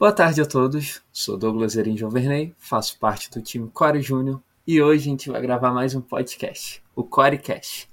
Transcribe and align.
Boa 0.00 0.12
tarde 0.12 0.40
a 0.40 0.46
todos, 0.46 1.02
sou 1.12 1.36
Douglas 1.36 1.76
Erin 1.76 1.94
Joverney, 1.94 2.54
faço 2.56 2.98
parte 2.98 3.30
do 3.30 3.42
time 3.42 3.68
Core 3.68 4.00
Júnior 4.00 4.42
e 4.66 4.80
hoje 4.80 5.02
a 5.02 5.10
gente 5.10 5.28
vai 5.28 5.42
gravar 5.42 5.72
mais 5.72 5.94
um 5.94 6.00
podcast, 6.00 6.82
o 6.96 7.04
Corecast. 7.04 7.86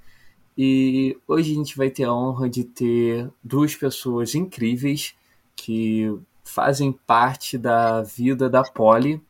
E 0.56 1.18
hoje 1.28 1.52
a 1.52 1.54
gente 1.54 1.76
vai 1.76 1.90
ter 1.90 2.04
a 2.04 2.14
honra 2.14 2.48
de 2.48 2.64
ter 2.64 3.30
duas 3.44 3.76
pessoas 3.76 4.34
incríveis 4.34 5.14
que 5.54 6.18
fazem 6.42 6.92
parte 6.92 7.58
da 7.58 8.00
vida 8.00 8.48
da 8.48 8.62
Poli 8.62 9.22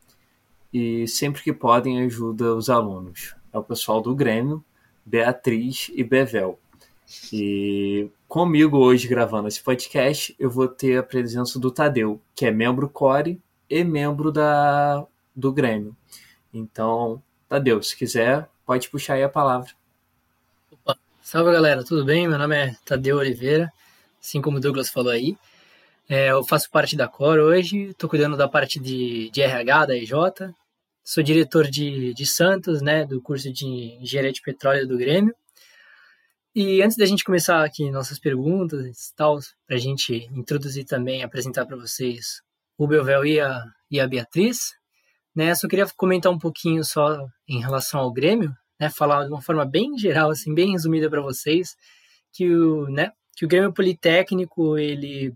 e 0.72 1.08
sempre 1.08 1.42
que 1.42 1.52
podem 1.52 2.00
ajuda 2.02 2.54
os 2.54 2.70
alunos. 2.70 3.34
É 3.52 3.58
o 3.58 3.64
pessoal 3.64 4.00
do 4.00 4.14
Grêmio, 4.14 4.64
Beatriz 5.04 5.90
e 5.92 6.04
Bevel. 6.04 6.56
E 7.32 8.10
comigo 8.26 8.76
hoje 8.76 9.08
gravando 9.08 9.48
esse 9.48 9.62
podcast, 9.62 10.34
eu 10.38 10.50
vou 10.50 10.68
ter 10.68 10.98
a 10.98 11.02
presença 11.02 11.58
do 11.58 11.70
Tadeu, 11.70 12.20
que 12.34 12.44
é 12.44 12.50
membro 12.50 12.88
core 12.88 13.40
e 13.68 13.82
membro 13.82 14.30
da, 14.30 15.06
do 15.34 15.52
Grêmio. 15.52 15.96
Então, 16.52 17.22
Tadeu, 17.48 17.82
se 17.82 17.96
quiser, 17.96 18.48
pode 18.66 18.90
puxar 18.90 19.14
aí 19.14 19.22
a 19.22 19.28
palavra. 19.28 19.70
Opa. 20.70 20.98
Salve 21.22 21.50
galera, 21.50 21.82
tudo 21.82 22.04
bem? 22.04 22.28
Meu 22.28 22.38
nome 22.38 22.56
é 22.56 22.76
Tadeu 22.84 23.16
Oliveira, 23.16 23.72
assim 24.20 24.42
como 24.42 24.58
o 24.58 24.60
Douglas 24.60 24.90
falou 24.90 25.12
aí. 25.12 25.36
É, 26.08 26.30
eu 26.30 26.44
faço 26.44 26.70
parte 26.70 26.96
da 26.96 27.08
Core 27.08 27.40
hoje, 27.40 27.88
estou 27.90 28.08
cuidando 28.08 28.36
da 28.36 28.48
parte 28.48 28.78
de, 28.78 29.30
de 29.30 29.42
RH 29.42 29.86
da 29.86 29.96
EJ, 29.96 30.12
sou 31.04 31.22
diretor 31.22 31.66
de, 31.68 32.12
de 32.12 32.26
Santos, 32.26 32.82
né, 32.82 33.04
do 33.04 33.20
curso 33.20 33.50
de 33.52 33.66
Engenharia 34.00 34.32
de 34.32 34.42
Petróleo 34.42 34.86
do 34.86 34.98
Grêmio. 34.98 35.34
E 36.60 36.82
antes 36.82 36.96
da 36.96 37.06
gente 37.06 37.22
começar 37.22 37.64
aqui 37.64 37.88
nossas 37.88 38.18
perguntas 38.18 39.10
e 39.10 39.14
tal, 39.14 39.38
para 39.64 39.76
a 39.76 39.78
gente 39.78 40.28
introduzir 40.32 40.84
também, 40.84 41.22
apresentar 41.22 41.64
para 41.64 41.76
vocês 41.76 42.42
o 42.76 42.84
Belvel 42.84 43.24
e 43.24 43.38
a, 43.38 43.64
e 43.88 44.00
a 44.00 44.08
Beatriz, 44.08 44.74
né, 45.32 45.54
só 45.54 45.68
queria 45.68 45.86
comentar 45.96 46.32
um 46.32 46.38
pouquinho 46.38 46.82
só 46.82 47.28
em 47.48 47.60
relação 47.60 48.00
ao 48.00 48.12
Grêmio, 48.12 48.52
né, 48.80 48.90
falar 48.90 49.26
de 49.26 49.30
uma 49.30 49.40
forma 49.40 49.64
bem 49.64 49.96
geral, 49.96 50.32
assim, 50.32 50.52
bem 50.52 50.72
resumida 50.72 51.08
para 51.08 51.20
vocês, 51.20 51.76
que 52.32 52.52
o, 52.52 52.88
né, 52.88 53.12
que 53.36 53.44
o 53.44 53.48
Grêmio 53.48 53.72
Politécnico, 53.72 54.76
ele 54.76 55.32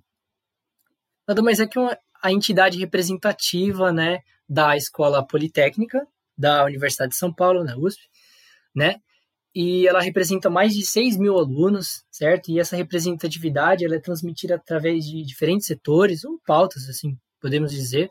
nada 1.28 1.40
mais 1.40 1.60
é 1.60 1.68
que 1.68 1.78
uma, 1.78 1.96
a 2.20 2.32
entidade 2.32 2.80
representativa, 2.80 3.92
né, 3.92 4.22
da 4.48 4.76
Escola 4.76 5.24
Politécnica 5.24 6.04
da 6.36 6.64
Universidade 6.64 7.10
de 7.10 7.16
São 7.16 7.32
Paulo, 7.32 7.62
na 7.62 7.76
USP, 7.76 8.10
né, 8.74 8.96
e 9.54 9.86
ela 9.86 10.00
representa 10.00 10.48
mais 10.48 10.74
de 10.74 10.84
6 10.84 11.18
mil 11.18 11.36
alunos, 11.38 12.04
certo? 12.10 12.50
E 12.50 12.58
essa 12.58 12.76
representatividade 12.76 13.84
ela 13.84 13.96
é 13.96 14.00
transmitida 14.00 14.54
através 14.54 15.04
de 15.04 15.22
diferentes 15.24 15.66
setores 15.66 16.24
ou 16.24 16.40
pautas, 16.46 16.88
assim, 16.88 17.18
podemos 17.40 17.70
dizer. 17.70 18.10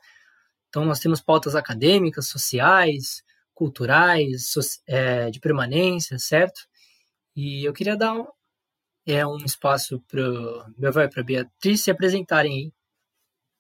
Então, 0.70 0.86
nós 0.86 1.00
temos 1.00 1.20
pautas 1.20 1.56
acadêmicas, 1.56 2.28
sociais, 2.28 3.24
culturais, 3.54 4.50
so 4.50 4.60
é, 4.88 5.30
de 5.32 5.40
permanência, 5.40 6.18
certo? 6.20 6.62
E 7.36 7.68
eu 7.68 7.74
queria 7.74 7.98
dar 7.98 8.14
um, 8.14 8.28
é, 9.06 9.26
um 9.26 9.38
espaço 9.38 10.00
para 10.08 10.22
meu 10.78 10.92
vai 10.92 11.10
para 11.10 11.24
Beatriz 11.24 11.82
se 11.82 11.92
apresentarem 11.92 12.54
aí. 12.54 12.74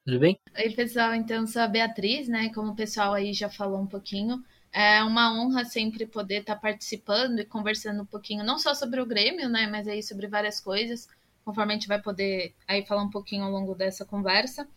Tudo 0.05 0.19
bem? 0.19 0.39
Oi, 0.55 0.69
pessoal. 0.71 1.13
Então, 1.13 1.45
sou 1.45 1.61
a 1.61 1.67
Beatriz, 1.67 2.27
né? 2.27 2.51
Como 2.53 2.71
o 2.71 2.75
pessoal 2.75 3.13
aí 3.13 3.33
já 3.33 3.49
falou 3.49 3.79
um 3.79 3.87
pouquinho. 3.87 4.43
É 4.73 5.03
uma 5.03 5.33
honra 5.33 5.65
sempre 5.65 6.05
poder 6.05 6.41
estar 6.41 6.55
tá 6.55 6.61
participando 6.61 7.39
e 7.39 7.45
conversando 7.45 8.03
um 8.03 8.05
pouquinho, 8.05 8.43
não 8.43 8.57
só 8.57 8.73
sobre 8.73 9.01
o 9.01 9.05
Grêmio, 9.05 9.49
né, 9.49 9.67
mas 9.67 9.87
aí 9.87 10.01
sobre 10.01 10.27
várias 10.27 10.59
coisas, 10.61 11.09
conforme 11.43 11.73
a 11.73 11.75
gente 11.75 11.87
vai 11.87 12.01
poder 12.01 12.53
aí 12.67 12.85
falar 12.85 13.03
um 13.03 13.09
pouquinho 13.09 13.43
ao 13.43 13.51
longo 13.51 13.75
dessa 13.75 14.05
conversa. 14.05 14.67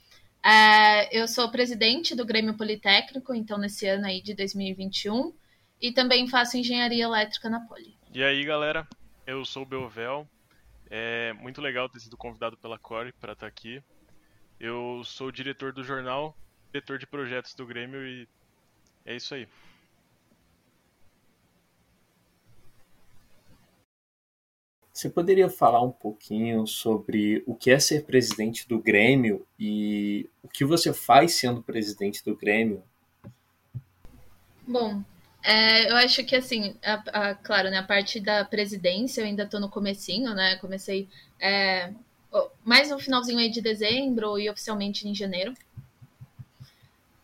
É, 0.45 1.17
eu 1.17 1.27
sou 1.29 1.51
presidente 1.51 2.15
do 2.15 2.27
Grêmio 2.27 2.57
Politécnico, 2.57 3.35
então 3.35 3.57
nesse 3.57 3.87
ano 3.87 4.07
aí 4.07 4.21
de 4.21 4.35
2021, 4.35 5.33
e 5.81 5.93
também 5.93 6.29
faço 6.29 6.57
engenharia 6.57 7.05
elétrica 7.05 7.49
na 7.49 7.61
Poli. 7.61 7.97
E 8.13 8.23
aí, 8.23 8.45
galera, 8.45 8.87
eu 9.27 9.45
sou 9.45 9.63
o 9.63 9.67
Belvel. 9.67 10.29
É 10.91 11.33
muito 11.35 11.61
legal 11.61 11.89
ter 11.89 12.01
sido 12.01 12.17
convidado 12.17 12.57
pela 12.57 12.79
Core 12.79 13.13
para 13.13 13.33
estar 13.33 13.47
tá 13.47 13.49
aqui. 13.49 13.83
Eu 14.61 15.03
sou 15.05 15.33
diretor 15.33 15.73
do 15.73 15.83
jornal, 15.83 16.37
diretor 16.73 16.99
de 16.99 17.07
projetos 17.07 17.55
do 17.55 17.67
Grêmio 17.67 18.07
e 18.07 18.29
é 19.05 19.17
isso 19.17 19.35
aí. 19.35 19.49
Você 24.95 25.11
poderia 25.11 25.51
falar 25.51 25.83
um 25.83 25.91
pouquinho 25.91 26.69
sobre 26.69 27.43
o 27.49 27.55
que 27.57 27.73
é 27.73 27.81
ser 27.81 28.05
presidente 28.05 28.69
do 28.69 28.79
Grêmio 28.79 29.45
e 29.59 30.31
o 30.41 30.47
que 30.47 30.65
você 30.65 30.93
faz 30.93 31.35
sendo 31.35 31.61
presidente 31.61 32.25
do 32.25 32.37
Grêmio? 32.37 32.81
Bom, 34.65 35.03
é, 35.43 35.91
eu 35.91 35.97
acho 35.97 36.23
que 36.23 36.37
assim, 36.37 36.77
a, 36.81 37.03
a, 37.13 37.35
claro, 37.35 37.71
né, 37.71 37.79
a 37.79 37.83
parte 37.83 38.21
da 38.21 38.45
presidência 38.45 39.21
eu 39.21 39.27
ainda 39.27 39.43
estou 39.43 39.59
no 39.59 39.69
comecinho, 39.69 40.33
né? 40.33 40.55
Comecei 40.57 41.09
é, 41.41 41.93
mais 42.65 42.89
no 42.89 42.99
finalzinho 43.01 43.41
aí 43.41 43.51
de 43.51 43.61
dezembro 43.61 44.39
e 44.39 44.49
oficialmente 44.49 45.09
em 45.09 45.15
janeiro. 45.15 45.55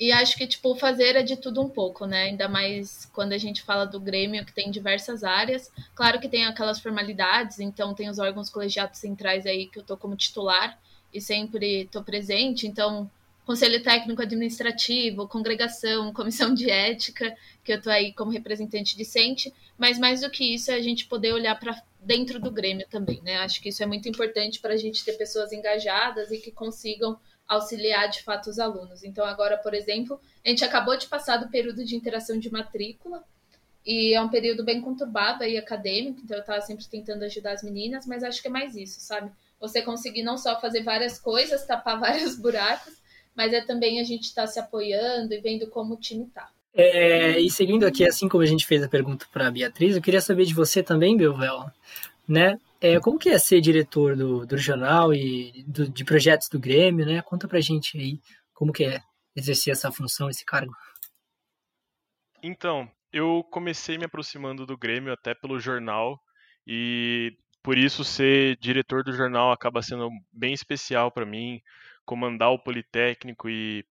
E 0.00 0.10
acho 0.12 0.34
que, 0.34 0.46
tipo, 0.46 0.74
fazer 0.76 1.14
é 1.14 1.22
de 1.22 1.36
tudo 1.36 1.60
um 1.60 1.68
pouco, 1.68 2.06
né? 2.06 2.22
Ainda 2.22 2.48
mais 2.48 3.04
quando 3.12 3.34
a 3.34 3.38
gente 3.38 3.62
fala 3.62 3.84
do 3.84 4.00
Grêmio, 4.00 4.46
que 4.46 4.52
tem 4.52 4.70
diversas 4.70 5.22
áreas. 5.22 5.70
Claro 5.94 6.18
que 6.18 6.26
tem 6.26 6.46
aquelas 6.46 6.80
formalidades, 6.80 7.60
então 7.60 7.92
tem 7.92 8.08
os 8.08 8.18
órgãos 8.18 8.48
colegiados 8.48 8.98
centrais 8.98 9.44
aí 9.44 9.66
que 9.66 9.78
eu 9.78 9.82
tô 9.82 9.98
como 9.98 10.16
titular 10.16 10.78
e 11.12 11.20
sempre 11.20 11.86
tô 11.92 12.02
presente. 12.02 12.66
Então, 12.66 13.10
conselho 13.44 13.82
técnico 13.82 14.22
administrativo, 14.22 15.28
congregação, 15.28 16.10
comissão 16.14 16.54
de 16.54 16.70
ética, 16.70 17.36
que 17.62 17.70
eu 17.70 17.82
tô 17.82 17.90
aí 17.90 18.14
como 18.14 18.30
representante 18.30 18.96
discente. 18.96 19.52
Mas 19.76 19.98
mais 19.98 20.22
do 20.22 20.30
que 20.30 20.54
isso, 20.54 20.70
é 20.70 20.76
a 20.76 20.82
gente 20.82 21.04
poder 21.04 21.34
olhar 21.34 21.60
para 21.60 21.78
dentro 22.02 22.40
do 22.40 22.50
Grêmio 22.50 22.86
também, 22.88 23.20
né? 23.22 23.38
Acho 23.38 23.60
que 23.60 23.68
isso 23.68 23.82
é 23.82 23.86
muito 23.86 24.08
importante 24.08 24.60
para 24.60 24.74
a 24.74 24.76
gente 24.76 25.04
ter 25.04 25.12
pessoas 25.14 25.52
engajadas 25.52 26.30
e 26.30 26.38
que 26.38 26.50
consigam 26.50 27.18
auxiliar 27.46 28.08
de 28.08 28.22
fato 28.22 28.48
os 28.48 28.58
alunos. 28.58 29.02
Então, 29.02 29.24
agora, 29.24 29.58
por 29.58 29.74
exemplo, 29.74 30.20
a 30.44 30.48
gente 30.48 30.64
acabou 30.64 30.96
de 30.96 31.08
passar 31.08 31.36
do 31.36 31.50
período 31.50 31.84
de 31.84 31.96
interação 31.96 32.38
de 32.38 32.50
matrícula, 32.50 33.24
e 33.84 34.14
é 34.14 34.20
um 34.20 34.28
período 34.28 34.64
bem 34.64 34.80
conturbado 34.80 35.42
aí 35.42 35.56
acadêmico, 35.56 36.20
então 36.22 36.36
eu 36.36 36.42
estava 36.42 36.60
sempre 36.60 36.86
tentando 36.86 37.24
ajudar 37.24 37.52
as 37.52 37.62
meninas, 37.62 38.06
mas 38.06 38.22
acho 38.22 38.42
que 38.42 38.48
é 38.48 38.50
mais 38.50 38.76
isso, 38.76 39.00
sabe? 39.00 39.32
Você 39.58 39.82
conseguir 39.82 40.22
não 40.22 40.36
só 40.36 40.60
fazer 40.60 40.82
várias 40.82 41.18
coisas, 41.18 41.64
tapar 41.64 41.98
vários 42.00 42.36
buracos, 42.36 43.00
mas 43.34 43.52
é 43.52 43.60
também 43.60 44.00
a 44.00 44.04
gente 44.04 44.24
estar 44.24 44.42
tá 44.42 44.48
se 44.48 44.58
apoiando 44.58 45.32
e 45.32 45.40
vendo 45.40 45.66
como 45.68 45.94
o 45.94 46.00
time 46.00 46.24
está. 46.24 46.50
É, 46.72 47.38
e 47.40 47.50
seguindo 47.50 47.84
aqui, 47.84 48.04
assim 48.04 48.28
como 48.28 48.42
a 48.42 48.46
gente 48.46 48.66
fez 48.66 48.82
a 48.82 48.88
pergunta 48.88 49.26
para 49.32 49.48
a 49.48 49.50
Beatriz, 49.50 49.96
eu 49.96 50.02
queria 50.02 50.20
saber 50.20 50.44
de 50.44 50.54
você 50.54 50.82
também, 50.82 51.16
Belvel, 51.16 51.70
né? 52.28 52.58
É, 52.80 52.98
como 53.00 53.18
que 53.18 53.28
é 53.28 53.38
ser 53.38 53.60
diretor 53.60 54.16
do, 54.16 54.46
do 54.46 54.56
jornal 54.56 55.12
e 55.12 55.64
do, 55.66 55.88
de 55.88 56.04
projetos 56.04 56.48
do 56.48 56.58
Grêmio, 56.58 57.04
né? 57.04 57.20
Conta 57.22 57.46
pra 57.46 57.60
gente 57.60 57.98
aí 57.98 58.20
como 58.54 58.72
que 58.72 58.84
é 58.84 59.00
exercer 59.34 59.72
essa 59.72 59.90
função, 59.90 60.30
esse 60.30 60.44
cargo. 60.44 60.72
Então, 62.42 62.90
eu 63.12 63.44
comecei 63.50 63.98
me 63.98 64.04
aproximando 64.04 64.64
do 64.64 64.78
Grêmio 64.78 65.12
até 65.12 65.34
pelo 65.34 65.58
jornal 65.58 66.18
e 66.66 67.36
por 67.62 67.76
isso 67.76 68.04
ser 68.04 68.56
diretor 68.58 69.02
do 69.02 69.12
jornal 69.12 69.52
acaba 69.52 69.82
sendo 69.82 70.08
bem 70.32 70.54
especial 70.54 71.10
para 71.10 71.26
mim, 71.26 71.60
comandar 72.04 72.50
o 72.50 72.58
Politécnico 72.58 73.48
e 73.48 73.84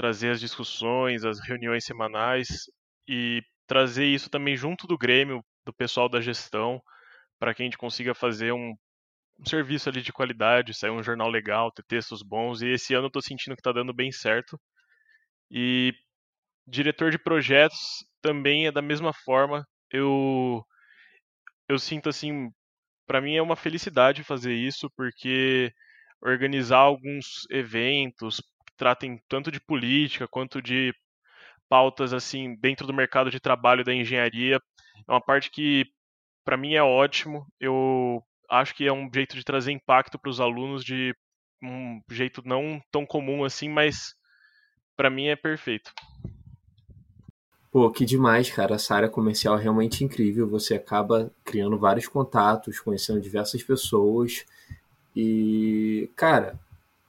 trazer 0.00 0.30
as 0.30 0.40
discussões, 0.40 1.26
as 1.26 1.38
reuniões 1.46 1.84
semanais 1.84 2.70
e 3.06 3.42
trazer 3.66 4.06
isso 4.06 4.30
também 4.30 4.56
junto 4.56 4.86
do 4.86 4.96
Grêmio, 4.96 5.44
do 5.62 5.74
pessoal 5.74 6.08
da 6.08 6.22
gestão 6.22 6.80
para 7.38 7.52
que 7.54 7.62
a 7.62 7.66
gente 7.66 7.76
consiga 7.76 8.14
fazer 8.14 8.50
um, 8.50 8.74
um, 9.38 9.44
serviço 9.46 9.90
ali 9.90 10.00
de 10.00 10.10
qualidade, 10.10 10.72
sair 10.72 10.90
um 10.90 11.02
jornal 11.02 11.28
legal, 11.28 11.70
ter 11.70 11.82
textos 11.82 12.22
bons. 12.22 12.62
E 12.62 12.68
esse 12.68 12.94
ano 12.94 13.04
eu 13.04 13.08
estou 13.08 13.20
sentindo 13.20 13.54
que 13.54 13.60
está 13.60 13.72
dando 13.72 13.92
bem 13.92 14.10
certo. 14.10 14.58
E 15.50 15.92
diretor 16.66 17.10
de 17.10 17.18
projetos 17.18 18.02
também 18.22 18.66
é 18.66 18.72
da 18.72 18.80
mesma 18.80 19.12
forma. 19.12 19.66
Eu 19.90 20.64
eu 21.68 21.78
sinto 21.78 22.08
assim, 22.08 22.50
para 23.06 23.20
mim 23.20 23.36
é 23.36 23.42
uma 23.42 23.54
felicidade 23.54 24.24
fazer 24.24 24.54
isso 24.54 24.90
porque 24.96 25.70
organizar 26.22 26.78
alguns 26.78 27.46
eventos 27.50 28.40
tratem 28.80 29.20
tanto 29.28 29.52
de 29.52 29.60
política 29.60 30.26
quanto 30.26 30.62
de 30.62 30.90
pautas 31.68 32.14
assim 32.14 32.56
dentro 32.56 32.86
do 32.86 32.94
mercado 32.94 33.30
de 33.30 33.38
trabalho 33.38 33.84
da 33.84 33.94
engenharia 33.94 34.56
é 35.06 35.12
uma 35.12 35.20
parte 35.20 35.50
que 35.50 35.84
para 36.44 36.56
mim 36.56 36.74
é 36.74 36.82
ótimo. 36.82 37.46
Eu 37.60 38.22
acho 38.48 38.74
que 38.74 38.86
é 38.86 38.92
um 38.92 39.08
jeito 39.12 39.36
de 39.36 39.44
trazer 39.44 39.70
impacto 39.70 40.18
para 40.18 40.30
os 40.30 40.40
alunos 40.40 40.82
de 40.82 41.14
um 41.62 42.00
jeito 42.10 42.42
não 42.42 42.80
tão 42.90 43.04
comum 43.04 43.44
assim, 43.44 43.68
mas 43.68 44.14
para 44.96 45.10
mim 45.10 45.26
é 45.26 45.36
perfeito. 45.36 45.92
Pô, 47.70 47.90
que 47.90 48.04
demais, 48.04 48.50
cara. 48.50 48.76
Essa 48.76 48.94
área 48.94 49.08
comercial 49.08 49.58
é 49.58 49.62
realmente 49.62 50.02
incrível. 50.02 50.48
Você 50.48 50.74
acaba 50.74 51.30
criando 51.44 51.78
vários 51.78 52.08
contatos, 52.08 52.80
conhecendo 52.80 53.20
diversas 53.20 53.62
pessoas. 53.62 54.44
E, 55.14 56.10
cara, 56.16 56.58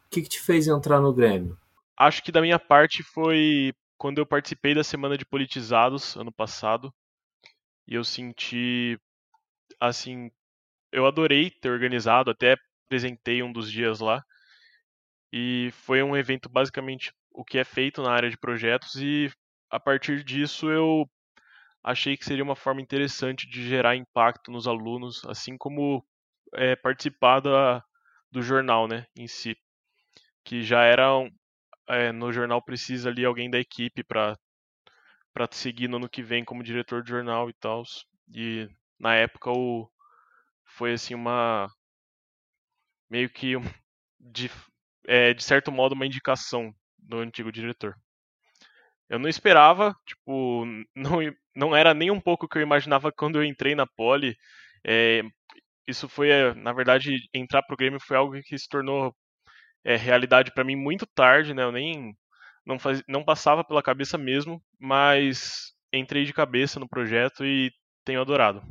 o 0.05 0.09
que, 0.11 0.21
que 0.21 0.29
te 0.29 0.39
fez 0.41 0.67
entrar 0.67 0.99
no 0.99 1.13
Grêmio? 1.13 1.57
Acho 2.01 2.23
que 2.23 2.31
da 2.31 2.41
minha 2.41 2.59
parte 2.59 3.03
foi 3.03 3.73
quando 3.97 4.17
eu 4.17 4.25
participei 4.25 4.73
da 4.73 4.83
semana 4.83 5.17
de 5.17 5.25
politizados 5.25 6.15
ano 6.17 6.31
passado 6.31 6.91
e 7.87 7.93
eu 7.93 8.03
senti 8.03 8.99
assim, 9.79 10.31
eu 10.91 11.05
adorei 11.05 11.51
ter 11.51 11.69
organizado, 11.69 12.31
até 12.31 12.55
apresentei 12.85 13.43
um 13.43 13.51
dos 13.51 13.71
dias 13.71 13.99
lá. 13.99 14.23
E 15.31 15.69
foi 15.73 16.03
um 16.03 16.15
evento 16.17 16.49
basicamente 16.49 17.13
o 17.31 17.45
que 17.45 17.57
é 17.57 17.63
feito 17.63 18.01
na 18.01 18.11
área 18.11 18.29
de 18.29 18.37
projetos 18.37 18.95
e 18.95 19.31
a 19.69 19.79
partir 19.79 20.23
disso 20.23 20.69
eu 20.69 21.09
achei 21.83 22.17
que 22.17 22.25
seria 22.25 22.43
uma 22.43 22.55
forma 22.55 22.81
interessante 22.81 23.47
de 23.47 23.67
gerar 23.67 23.95
impacto 23.95 24.51
nos 24.51 24.67
alunos, 24.67 25.23
assim 25.25 25.57
como 25.57 26.05
é, 26.55 26.75
participar 26.75 27.39
da, 27.39 27.83
do 28.31 28.41
jornal, 28.41 28.87
né, 28.87 29.05
em 29.15 29.27
si, 29.27 29.55
que 30.43 30.61
já 30.61 30.83
era 30.83 31.17
um, 31.17 31.29
é, 31.91 32.11
no 32.11 32.31
jornal 32.31 32.61
precisa 32.61 33.09
ali 33.09 33.25
alguém 33.25 33.49
da 33.49 33.59
equipe 33.59 34.03
para 34.03 34.37
para 35.33 35.47
seguir 35.51 35.87
no 35.87 35.97
ano 35.97 36.09
que 36.09 36.21
vem 36.21 36.43
como 36.43 36.63
diretor 36.63 37.03
de 37.03 37.09
jornal 37.09 37.49
e 37.49 37.53
tal. 37.53 37.83
E 38.33 38.67
na 38.99 39.15
época 39.15 39.51
o 39.51 39.89
foi 40.65 40.93
assim 40.93 41.15
uma 41.15 41.69
meio 43.09 43.29
que 43.29 43.55
de, 44.19 44.49
é, 45.07 45.33
de 45.33 45.43
certo 45.43 45.71
modo 45.71 45.93
uma 45.93 46.05
indicação 46.05 46.73
do 46.97 47.17
antigo 47.19 47.51
diretor. 47.51 47.95
Eu 49.09 49.19
não 49.19 49.27
esperava, 49.29 49.93
tipo, 50.05 50.65
não, 50.95 51.19
não 51.55 51.75
era 51.75 51.93
nem 51.93 52.11
um 52.11 52.19
pouco 52.21 52.45
o 52.45 52.49
que 52.49 52.57
eu 52.57 52.61
imaginava 52.61 53.11
quando 53.11 53.37
eu 53.37 53.43
entrei 53.43 53.75
na 53.75 53.85
Poli. 53.85 54.35
É, 54.85 55.21
isso 55.87 56.09
foi, 56.09 56.29
na 56.55 56.73
verdade, 56.73 57.11
entrar 57.33 57.63
pro 57.63 57.77
Grêmio 57.77 57.99
foi 57.99 58.17
algo 58.17 58.41
que 58.43 58.57
se 58.57 58.69
tornou 58.69 59.15
é, 59.83 59.95
realidade 59.95 60.51
para 60.53 60.63
mim 60.63 60.75
muito 60.75 61.05
tarde, 61.05 61.53
né? 61.53 61.63
Eu 61.63 61.71
nem 61.71 62.15
não, 62.65 62.77
faz, 62.77 63.03
não 63.07 63.23
passava 63.23 63.63
pela 63.63 63.83
cabeça 63.83 64.17
mesmo, 64.17 64.61
mas 64.79 65.73
entrei 65.91 66.25
de 66.25 66.33
cabeça 66.33 66.79
no 66.79 66.87
projeto 66.87 67.45
e 67.45 67.71
tenho 68.05 68.21
adorado. 68.21 68.61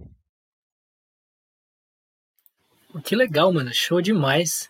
Que 3.04 3.14
legal, 3.14 3.52
mano. 3.52 3.72
Show 3.72 4.00
demais. 4.00 4.68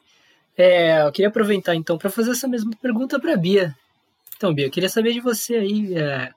É, 0.57 1.03
eu 1.03 1.13
queria 1.13 1.29
aproveitar 1.29 1.75
então 1.75 1.97
para 1.97 2.11
fazer 2.11 2.33
essa 2.33 2.49
mesma 2.49 2.73
pergunta 2.81 3.19
para 3.19 3.37
Bia. 3.37 3.75
Então, 4.37 4.53
Bia, 4.53 4.67
eu 4.67 4.71
queria 4.71 4.89
saber 4.89 5.13
de 5.13 5.21
você 5.21 5.57
aí, 5.57 5.95
é, 5.95 6.31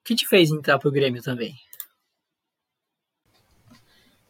o 0.00 0.04
que 0.04 0.14
te 0.14 0.26
fez 0.28 0.50
entrar 0.50 0.78
pro 0.78 0.92
Grêmio 0.92 1.22
também? 1.22 1.54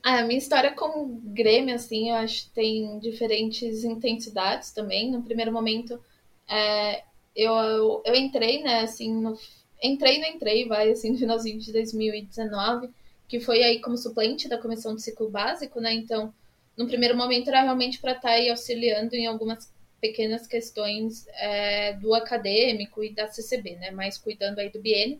A 0.04 0.22
minha 0.22 0.38
história 0.38 0.70
com 0.72 1.04
o 1.04 1.06
Grêmio, 1.32 1.74
assim, 1.74 2.10
eu 2.10 2.16
acho 2.16 2.44
que 2.44 2.50
tem 2.50 2.98
diferentes 2.98 3.84
intensidades 3.84 4.70
também. 4.70 5.10
No 5.10 5.22
primeiro 5.22 5.50
momento, 5.50 5.98
é, 6.46 7.02
eu, 7.34 7.54
eu, 7.54 8.02
eu, 8.04 8.14
entrei, 8.14 8.62
né, 8.62 8.80
assim, 8.80 9.10
no, 9.14 9.38
entrei 9.82 10.20
não 10.20 10.28
entrei, 10.28 10.68
vai, 10.68 10.90
assim, 10.90 11.12
no 11.12 11.18
finalzinho 11.18 11.58
de 11.58 11.72
2019, 11.72 12.90
que 13.26 13.40
foi 13.40 13.62
aí 13.62 13.80
como 13.80 13.96
suplente 13.96 14.46
da 14.46 14.58
comissão 14.58 14.94
de 14.94 15.00
ciclo 15.00 15.30
básico, 15.30 15.80
né, 15.80 15.94
então 15.94 16.34
no 16.76 16.86
primeiro 16.86 17.16
momento 17.16 17.48
era 17.48 17.62
realmente 17.62 17.98
para 17.98 18.12
estar 18.12 18.28
tá 18.28 18.34
aí 18.34 18.50
auxiliando 18.50 19.14
em 19.14 19.26
algumas 19.26 19.72
pequenas 20.02 20.46
questões 20.46 21.26
é, 21.28 21.94
do 21.94 22.14
acadêmico 22.14 23.02
e 23.02 23.14
da 23.14 23.26
CCB, 23.26 23.76
né? 23.76 23.90
Mas 23.90 24.18
cuidando 24.18 24.58
aí 24.58 24.68
do 24.68 24.82
biênio. 24.82 25.18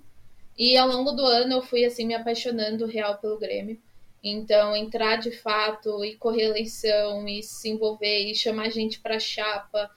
E 0.59 0.77
ao 0.77 0.87
longo 0.87 1.13
do 1.13 1.25
ano 1.25 1.55
eu 1.55 1.63
fui 1.63 1.87
assim 1.87 2.05
me 2.05 2.13
apaixonando 2.13 2.85
real 2.85 3.17
pelo 3.17 3.39
Grêmio. 3.39 3.81
Então, 4.25 4.75
entrar 4.75 5.17
de 5.17 5.31
fato 5.31 6.05
e 6.05 6.17
correr 6.17 6.45
eleição 6.45 7.29
e 7.29 7.43
se 7.43 7.69
envolver 7.69 8.31
e 8.31 8.35
chamar 8.35 8.71
gente 8.71 8.99
para 9.01 9.21
chapa 9.21 9.91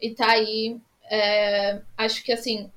e 0.00 0.10
tá 0.10 0.32
aí, 0.32 0.76
é, 1.04 1.80
acho 1.96 2.24
que 2.24 2.32
assim, 2.32 2.70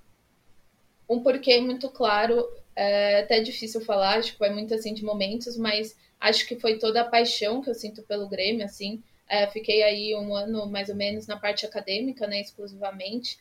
um 1.10 1.22
porquê 1.22 1.60
muito 1.60 1.90
claro, 1.90 2.48
é 2.76 3.22
até 3.22 3.42
difícil 3.42 3.82
falar, 3.82 4.20
acho 4.20 4.34
que 4.34 4.40
vai 4.40 4.52
muito 4.52 4.74
assim 4.74 4.94
de 4.94 5.04
momentos, 5.04 5.58
mas 5.58 5.96
Acho 6.24 6.48
que 6.48 6.58
foi 6.58 6.80
toda 6.80 7.02
a 7.02 7.04
paixão 7.04 7.62
que 7.62 7.70
eu 7.70 7.74
sinto 7.74 8.02
pelo 8.02 8.30
Grêmio, 8.30 8.64
assim. 8.64 9.04
É, 9.28 9.46
fiquei 9.48 9.84
aí 9.84 10.16
um 10.16 10.34
ano 10.34 10.66
mais 10.68 10.88
ou 10.88 10.96
menos 10.96 11.28
na 11.28 11.38
parte 11.38 11.66
acadêmica, 11.66 12.26
né, 12.26 12.40
exclusivamente. 12.40 13.38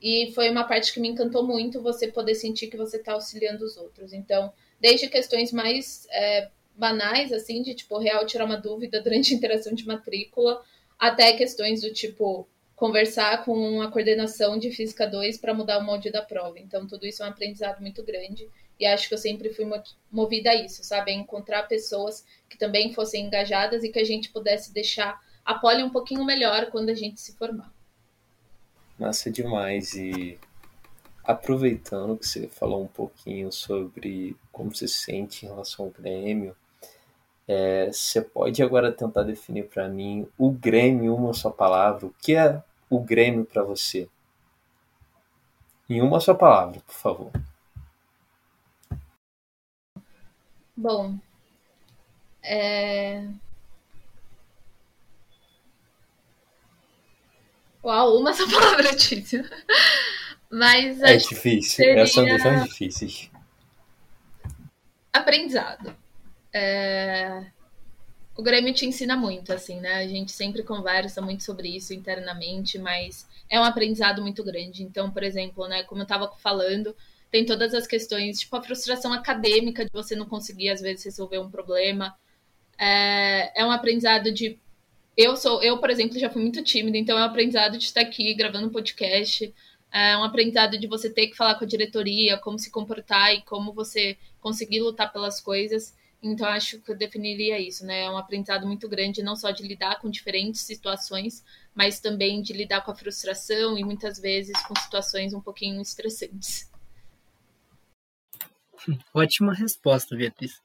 E 0.00 0.32
foi 0.34 0.48
uma 0.48 0.64
parte 0.64 0.90
que 0.94 1.00
me 1.00 1.08
encantou 1.08 1.46
muito 1.46 1.82
você 1.82 2.08
poder 2.08 2.34
sentir 2.34 2.68
que 2.68 2.78
você 2.78 2.96
está 2.96 3.12
auxiliando 3.12 3.62
os 3.62 3.76
outros. 3.76 4.14
Então, 4.14 4.50
desde 4.80 5.06
questões 5.06 5.52
mais 5.52 6.06
é, 6.10 6.48
banais, 6.76 7.32
assim, 7.32 7.62
de 7.62 7.74
tipo, 7.74 7.98
real 7.98 8.26
tirar 8.26 8.44
uma 8.44 8.56
dúvida 8.56 9.00
durante 9.00 9.32
a 9.32 9.36
interação 9.36 9.74
de 9.74 9.86
matrícula, 9.86 10.62
até 10.98 11.32
questões 11.32 11.82
do 11.82 11.92
tipo 11.92 12.48
conversar 12.74 13.44
com 13.44 13.80
a 13.80 13.90
coordenação 13.90 14.58
de 14.58 14.70
Física 14.70 15.06
2 15.06 15.38
para 15.38 15.54
mudar 15.54 15.78
o 15.78 15.84
molde 15.84 16.10
da 16.10 16.22
prova. 16.22 16.58
Então, 16.58 16.86
tudo 16.86 17.06
isso 17.06 17.22
é 17.22 17.26
um 17.26 17.30
aprendizado 17.30 17.80
muito 17.80 18.02
grande. 18.02 18.48
E 18.78 18.84
acho 18.84 19.08
que 19.08 19.14
eu 19.14 19.18
sempre 19.18 19.50
fui 19.50 19.64
movida 20.10 20.50
a 20.50 20.54
isso, 20.54 20.82
sabe? 20.82 21.12
A 21.12 21.14
encontrar 21.14 21.62
pessoas 21.68 22.24
que 22.48 22.58
também 22.58 22.92
fossem 22.92 23.26
engajadas 23.26 23.84
e 23.84 23.88
que 23.88 24.00
a 24.00 24.04
gente 24.04 24.30
pudesse 24.30 24.72
deixar 24.74 25.20
a 25.44 25.54
poli 25.54 25.82
um 25.82 25.90
pouquinho 25.90 26.24
melhor 26.24 26.70
quando 26.70 26.88
a 26.88 26.94
gente 26.94 27.20
se 27.20 27.36
formar. 27.36 27.72
Massa 28.98 29.30
demais. 29.30 29.94
E 29.94 30.36
aproveitando 31.22 32.18
que 32.18 32.26
você 32.26 32.48
falou 32.48 32.82
um 32.82 32.88
pouquinho 32.88 33.52
sobre 33.52 34.36
como 34.50 34.74
você 34.74 34.88
se 34.88 35.04
sente 35.04 35.46
em 35.46 35.48
relação 35.48 35.86
ao 35.86 35.90
Grêmio, 35.92 36.56
é, 37.46 37.86
você 37.92 38.22
pode 38.22 38.62
agora 38.62 38.92
tentar 38.92 39.22
definir 39.22 39.68
para 39.68 39.88
mim 39.88 40.26
o 40.38 40.50
Grêmio, 40.50 41.14
uma 41.14 41.34
só 41.34 41.50
palavra. 41.50 42.06
O 42.06 42.14
que 42.20 42.34
é 42.34 42.62
o 42.88 43.00
Grêmio 43.00 43.44
para 43.44 43.62
você? 43.62 44.08
Em 45.88 46.00
uma 46.00 46.20
só 46.20 46.34
palavra, 46.34 46.80
por 46.80 46.94
favor. 46.94 47.30
Bom, 50.76 51.18
é... 52.42 53.26
Uau, 57.82 58.18
uma 58.18 58.32
só 58.32 58.48
palavra 58.50 58.88
é 58.88 58.94
difícil. 58.94 59.44
Mas 60.50 61.00
é 61.02 61.16
difícil, 61.16 61.70
seria... 61.70 62.02
essas 62.02 62.42
são 62.42 62.64
difíceis. 62.64 63.30
Aprendizado. 65.12 65.94
É... 66.54 67.44
O 68.36 68.42
Grêmio 68.42 68.72
te 68.72 68.86
ensina 68.86 69.16
muito, 69.16 69.52
assim, 69.52 69.80
né? 69.80 69.96
A 69.96 70.06
gente 70.08 70.32
sempre 70.32 70.62
conversa 70.62 71.20
muito 71.20 71.42
sobre 71.42 71.68
isso 71.68 71.92
internamente, 71.92 72.78
mas 72.78 73.28
é 73.48 73.60
um 73.60 73.64
aprendizado 73.64 74.22
muito 74.22 74.42
grande. 74.42 74.82
Então, 74.82 75.10
por 75.10 75.22
exemplo, 75.22 75.68
né, 75.68 75.82
como 75.84 76.00
eu 76.00 76.04
estava 76.04 76.28
falando, 76.38 76.96
tem 77.30 77.44
todas 77.44 77.74
as 77.74 77.86
questões, 77.86 78.40
tipo 78.40 78.56
a 78.56 78.62
frustração 78.62 79.12
acadêmica 79.12 79.84
de 79.84 79.90
você 79.92 80.16
não 80.16 80.26
conseguir, 80.26 80.70
às 80.70 80.80
vezes, 80.80 81.04
resolver 81.04 81.38
um 81.38 81.50
problema. 81.50 82.16
É, 82.78 83.60
é 83.60 83.64
um 83.64 83.70
aprendizado 83.70 84.32
de. 84.32 84.58
Eu 85.16 85.36
sou, 85.36 85.62
eu, 85.62 85.78
por 85.78 85.90
exemplo, 85.90 86.18
já 86.18 86.28
fui 86.28 86.42
muito 86.42 86.62
tímida, 86.62 86.98
então 86.98 87.16
é 87.16 87.22
um 87.22 87.26
aprendizado 87.26 87.78
de 87.78 87.84
estar 87.84 88.00
aqui 88.00 88.34
gravando 88.34 88.66
um 88.66 88.70
podcast. 88.70 89.54
É 89.92 90.16
um 90.16 90.24
aprendizado 90.24 90.76
de 90.76 90.88
você 90.88 91.08
ter 91.08 91.28
que 91.28 91.36
falar 91.36 91.54
com 91.54 91.64
a 91.64 91.68
diretoria, 91.68 92.36
como 92.38 92.58
se 92.58 92.70
comportar 92.70 93.32
e 93.32 93.42
como 93.42 93.72
você 93.72 94.16
conseguir 94.40 94.80
lutar 94.80 95.12
pelas 95.12 95.40
coisas. 95.40 95.94
Então, 96.26 96.48
acho 96.48 96.80
que 96.80 96.90
eu 96.90 96.96
definiria 96.96 97.60
isso, 97.60 97.84
né? 97.84 98.04
É 98.04 98.10
um 98.10 98.16
aprendizado 98.16 98.66
muito 98.66 98.88
grande, 98.88 99.22
não 99.22 99.36
só 99.36 99.50
de 99.50 99.62
lidar 99.62 100.00
com 100.00 100.08
diferentes 100.08 100.62
situações, 100.62 101.44
mas 101.74 102.00
também 102.00 102.40
de 102.40 102.54
lidar 102.54 102.80
com 102.80 102.90
a 102.90 102.94
frustração 102.94 103.76
e 103.76 103.84
muitas 103.84 104.18
vezes 104.18 104.58
com 104.66 104.74
situações 104.74 105.34
um 105.34 105.40
pouquinho 105.42 105.82
estressantes. 105.82 106.72
Ótima 109.12 109.52
resposta, 109.52 110.16
Beatriz. 110.16 110.62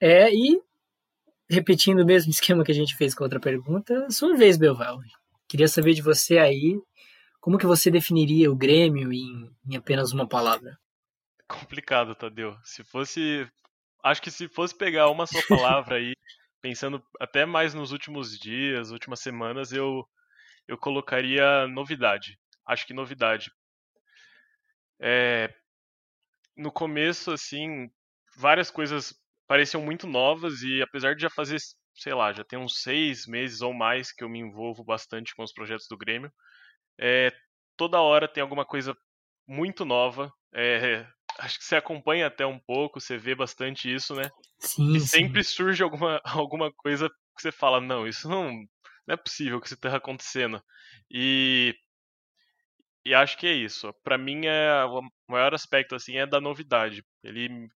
É, 0.00 0.32
e 0.32 0.58
repetindo 1.46 2.00
o 2.00 2.06
mesmo 2.06 2.30
esquema 2.32 2.64
que 2.64 2.72
a 2.72 2.74
gente 2.74 2.96
fez 2.96 3.14
com 3.14 3.22
a 3.22 3.26
outra 3.26 3.38
pergunta, 3.38 4.10
sua 4.10 4.34
vez, 4.34 4.56
Belval. 4.56 4.98
Queria 5.46 5.68
saber 5.68 5.92
de 5.92 6.00
você 6.00 6.38
aí, 6.38 6.80
como 7.38 7.58
que 7.58 7.66
você 7.66 7.90
definiria 7.90 8.50
o 8.50 8.56
Grêmio 8.56 9.12
em, 9.12 9.50
em 9.68 9.76
apenas 9.76 10.10
uma 10.12 10.26
palavra? 10.26 10.78
Complicado, 11.46 12.14
Tadeu. 12.14 12.56
Se 12.64 12.82
fosse, 12.82 13.46
acho 14.02 14.22
que 14.22 14.30
se 14.30 14.48
fosse 14.48 14.76
pegar 14.76 15.08
uma 15.10 15.26
só 15.26 15.38
palavra 15.48 15.96
aí, 15.96 16.14
pensando 16.60 17.02
até 17.18 17.44
mais 17.44 17.74
nos 17.74 17.92
últimos 17.92 18.38
dias, 18.38 18.90
últimas 18.90 19.20
semanas, 19.20 19.72
eu 19.72 20.06
eu 20.68 20.78
colocaria 20.78 21.66
novidade. 21.66 22.38
Acho 22.64 22.86
que 22.86 22.94
novidade. 22.94 23.50
É, 25.00 25.52
no 26.56 26.70
começo, 26.70 27.32
assim, 27.32 27.90
várias 28.36 28.70
coisas 28.70 29.14
pareciam 29.48 29.82
muito 29.82 30.06
novas 30.06 30.62
e 30.62 30.80
apesar 30.80 31.16
de 31.16 31.22
já 31.22 31.30
fazer, 31.30 31.56
sei 31.96 32.14
lá, 32.14 32.32
já 32.32 32.44
tem 32.44 32.58
uns 32.58 32.82
seis 32.82 33.26
meses 33.26 33.62
ou 33.62 33.74
mais 33.74 34.12
que 34.12 34.22
eu 34.22 34.28
me 34.28 34.38
envolvo 34.38 34.84
bastante 34.84 35.34
com 35.34 35.42
os 35.42 35.52
projetos 35.52 35.86
do 35.88 35.96
Grêmio, 35.96 36.30
é, 37.00 37.32
toda 37.76 38.00
hora 38.00 38.28
tem 38.28 38.42
alguma 38.42 38.64
coisa 38.64 38.94
muito 39.48 39.84
nova. 39.84 40.32
É, 40.54 41.06
acho 41.40 41.58
que 41.58 41.64
você 41.64 41.76
acompanha 41.76 42.26
até 42.26 42.46
um 42.46 42.58
pouco, 42.58 43.00
você 43.00 43.16
vê 43.16 43.34
bastante 43.34 43.92
isso, 43.92 44.14
né? 44.14 44.30
Sim. 44.58 44.94
E 44.94 45.00
sempre 45.00 45.42
sim. 45.42 45.54
surge 45.54 45.82
alguma, 45.82 46.20
alguma 46.24 46.72
coisa 46.72 47.08
que 47.08 47.42
você 47.42 47.50
fala, 47.50 47.80
não, 47.80 48.06
isso 48.06 48.28
não, 48.28 48.52
não 49.06 49.14
é 49.14 49.16
possível 49.16 49.60
que 49.60 49.66
isso 49.66 49.74
esteja 49.74 49.96
acontecendo. 49.96 50.62
E 51.10 51.74
e 53.04 53.14
acho 53.14 53.38
que 53.38 53.46
é 53.46 53.52
isso. 53.52 53.92
Para 54.04 54.18
mim 54.18 54.44
é 54.44 54.84
o 54.84 55.00
maior 55.26 55.54
aspecto 55.54 55.94
assim 55.94 56.18
é 56.18 56.26
da 56.26 56.40
novidade. 56.40 57.02
Ele 57.24 57.68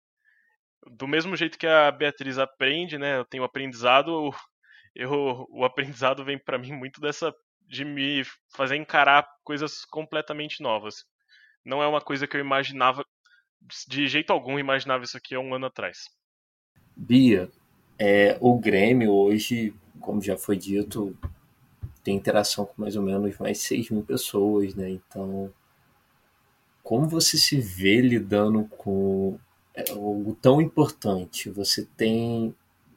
do 0.87 1.09
mesmo 1.09 1.35
jeito 1.35 1.59
que 1.59 1.67
a 1.67 1.91
Beatriz 1.91 2.39
aprende, 2.39 2.99
né? 2.99 3.17
Eu 3.17 3.25
tenho 3.25 3.43
aprendizado, 3.43 4.31
eu, 4.95 5.47
o 5.49 5.65
aprendizado 5.65 6.25
vem 6.25 6.39
para 6.39 6.59
mim 6.59 6.73
muito 6.73 7.01
dessa 7.01 7.35
de 7.67 7.85
me 7.87 8.23
fazer 8.55 8.77
encarar 8.77 9.27
coisas 9.43 9.85
completamente 9.87 10.63
novas. 10.63 11.07
Não 11.65 11.83
é 11.83 11.87
uma 11.87 12.03
coisa 12.03 12.27
que 12.27 12.37
eu 12.37 12.41
imaginava 12.41 13.03
de 13.89 14.07
jeito 14.07 14.33
algum 14.33 14.59
imaginava 14.59 15.05
isso 15.05 15.17
aqui 15.17 15.35
há 15.35 15.41
um 15.41 15.55
ano 15.55 15.67
atrás. 15.67 16.11
Bia, 16.97 17.51
é, 17.99 18.37
o 18.41 18.59
Grêmio 18.59 19.13
hoje, 19.13 19.75
como 20.01 20.21
já 20.21 20.37
foi 20.37 20.57
dito, 20.57 21.17
tem 22.03 22.17
interação 22.17 22.67
com 22.67 22.75
mais 22.83 22.97
ou 22.97 23.03
menos 23.03 23.37
mais 23.39 23.59
6 23.59 23.91
mil 23.91 24.03
pessoas, 24.03 24.75
né? 24.75 24.91
Então, 24.91 25.53
como 26.83 27.09
você 27.09 27.39
se 27.39 27.59
vê 27.61 28.01
lidando 28.01 28.65
com 28.77 29.39
é, 29.75 29.91
algo 29.91 30.37
tão 30.41 30.61
importante? 30.61 31.51
Você 31.51 31.87
tem 31.97 32.55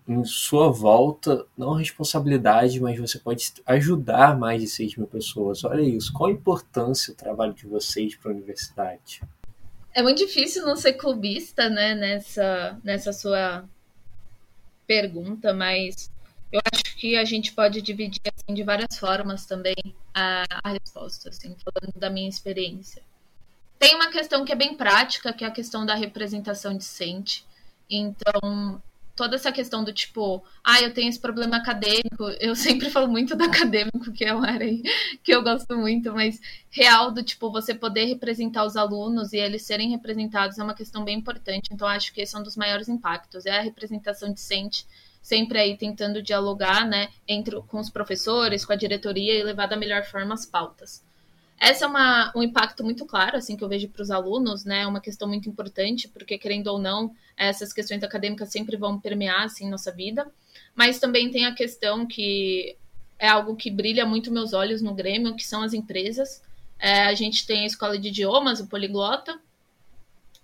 em 0.08 0.24
sua 0.24 0.70
volta, 0.70 1.46
não 1.58 1.74
responsabilidade, 1.74 2.80
mas 2.80 2.98
você 2.98 3.20
pode 3.20 3.52
ajudar 3.66 4.38
mais 4.38 4.62
de 4.62 4.68
6 4.68 4.96
mil 4.96 5.08
pessoas. 5.08 5.64
Olha 5.64 5.82
isso, 5.82 6.14
qual 6.14 6.30
a 6.30 6.34
importância 6.34 7.14
do 7.14 7.18
trabalho 7.18 7.54
de 7.54 7.68
vocês 7.68 8.16
para 8.16 8.32
a 8.32 8.36
universidade? 8.36 9.22
É 9.98 10.04
muito 10.04 10.20
difícil 10.20 10.64
não 10.64 10.76
ser 10.76 10.94
clubista, 10.94 11.72
né, 11.72 11.96
nessa, 11.96 12.80
nessa 12.84 13.12
sua 13.12 13.68
pergunta, 14.86 15.56
mas 15.56 16.12
eu 16.52 16.62
acho 16.72 16.96
que 16.98 17.18
a 17.18 17.26
gente 17.26 17.52
pode 17.52 17.82
dividir 17.82 18.22
assim, 18.28 18.54
de 18.54 18.62
várias 18.62 19.00
formas 19.00 19.48
também 19.48 19.76
a, 20.14 20.44
a 20.64 20.70
resposta, 20.70 21.30
assim, 21.30 21.56
falando 21.66 22.00
da 22.00 22.12
minha 22.12 22.30
experiência. 22.30 23.02
Tem 23.80 23.96
uma 23.96 24.12
questão 24.12 24.46
que 24.46 24.52
é 24.52 24.56
bem 24.56 24.78
prática, 24.78 25.34
que 25.34 25.44
é 25.44 25.48
a 25.48 25.52
questão 25.52 25.84
da 25.84 25.96
representação 25.96 26.78
decente. 26.78 27.44
Então, 27.90 28.80
toda 29.18 29.36
essa 29.36 29.52
questão 29.52 29.84
do 29.84 29.92
tipo, 29.92 30.44
ah, 30.64 30.80
eu 30.80 30.94
tenho 30.94 31.10
esse 31.10 31.20
problema 31.20 31.58
acadêmico, 31.58 32.30
eu 32.40 32.56
sempre 32.56 32.90
falo 32.90 33.08
muito 33.08 33.36
do 33.36 33.44
acadêmico, 33.44 34.14
que 34.14 34.24
é 34.24 34.34
uma 34.34 34.48
área 34.48 34.70
que 35.24 35.32
eu 35.34 35.42
gosto 35.44 35.76
muito, 35.76 36.14
mas 36.14 36.40
real 36.70 37.12
do 37.12 37.24
tipo, 37.24 37.52
você 37.52 37.74
poder 37.74 38.06
representar 38.06 38.64
os 38.64 38.78
alunos 38.78 39.34
e 39.34 39.38
eles 39.38 39.64
serem 39.64 39.90
representados 39.90 40.60
é 40.60 40.64
uma 40.64 40.76
questão 40.76 41.04
bem 41.04 41.18
importante. 41.18 41.70
Então, 41.74 41.88
acho 41.88 42.14
que 42.14 42.22
esse 42.22 42.36
é 42.36 42.40
um 42.40 42.44
dos 42.44 42.56
maiores 42.56 42.88
impactos, 42.88 43.48
é 43.48 43.58
a 43.58 43.62
representação 43.62 44.32
decente, 44.32 44.86
sempre 45.20 45.58
aí 45.58 45.76
tentando 45.76 46.22
dialogar, 46.22 46.86
né, 46.86 47.10
entre, 47.28 47.60
com 47.64 47.80
os 47.80 47.90
professores, 47.90 48.64
com 48.64 48.74
a 48.74 48.78
diretoria 48.78 49.34
e 49.34 49.44
levar 49.44 49.66
da 49.66 49.76
melhor 49.76 50.04
forma 50.06 50.36
as 50.36 50.46
pautas. 50.46 51.07
Essa 51.60 51.86
é 51.86 51.88
uma, 51.88 52.32
um 52.36 52.44
impacto 52.44 52.84
muito 52.84 53.06
claro, 53.06 53.36
assim, 53.36 53.58
que 53.58 53.64
eu 53.64 53.70
vejo 53.70 53.90
para 53.90 54.04
os 54.04 54.12
alunos, 54.12 54.64
né? 54.64 54.86
Uma 54.86 55.02
questão 55.02 55.28
muito 55.28 55.50
importante, 55.50 56.08
porque 56.08 56.38
querendo 56.38 56.68
ou 56.68 56.78
não, 56.78 57.16
essas 57.36 57.74
questões 57.74 58.04
acadêmicas 58.04 58.50
sempre 58.50 58.78
vão 58.78 59.00
permear, 59.00 59.44
assim, 59.44 59.70
nossa 59.70 59.92
vida. 59.92 60.28
Mas 60.76 61.00
também 61.00 61.32
tem 61.32 61.46
a 61.46 61.56
questão 61.56 62.06
que 62.06 62.78
é 63.18 63.28
algo 63.28 63.56
que 63.56 63.72
brilha 63.72 64.06
muito 64.06 64.32
meus 64.32 64.54
olhos 64.54 64.82
no 64.82 64.94
Grêmio, 64.94 65.36
que 65.36 65.46
são 65.46 65.64
as 65.64 65.74
empresas. 65.74 66.44
É, 66.78 67.06
a 67.06 67.14
gente 67.16 67.48
tem 67.48 67.64
a 67.64 67.68
escola 67.68 67.98
de 67.98 68.10
idiomas, 68.10 68.60
o 68.60 68.68
Poliglota, 68.68 69.40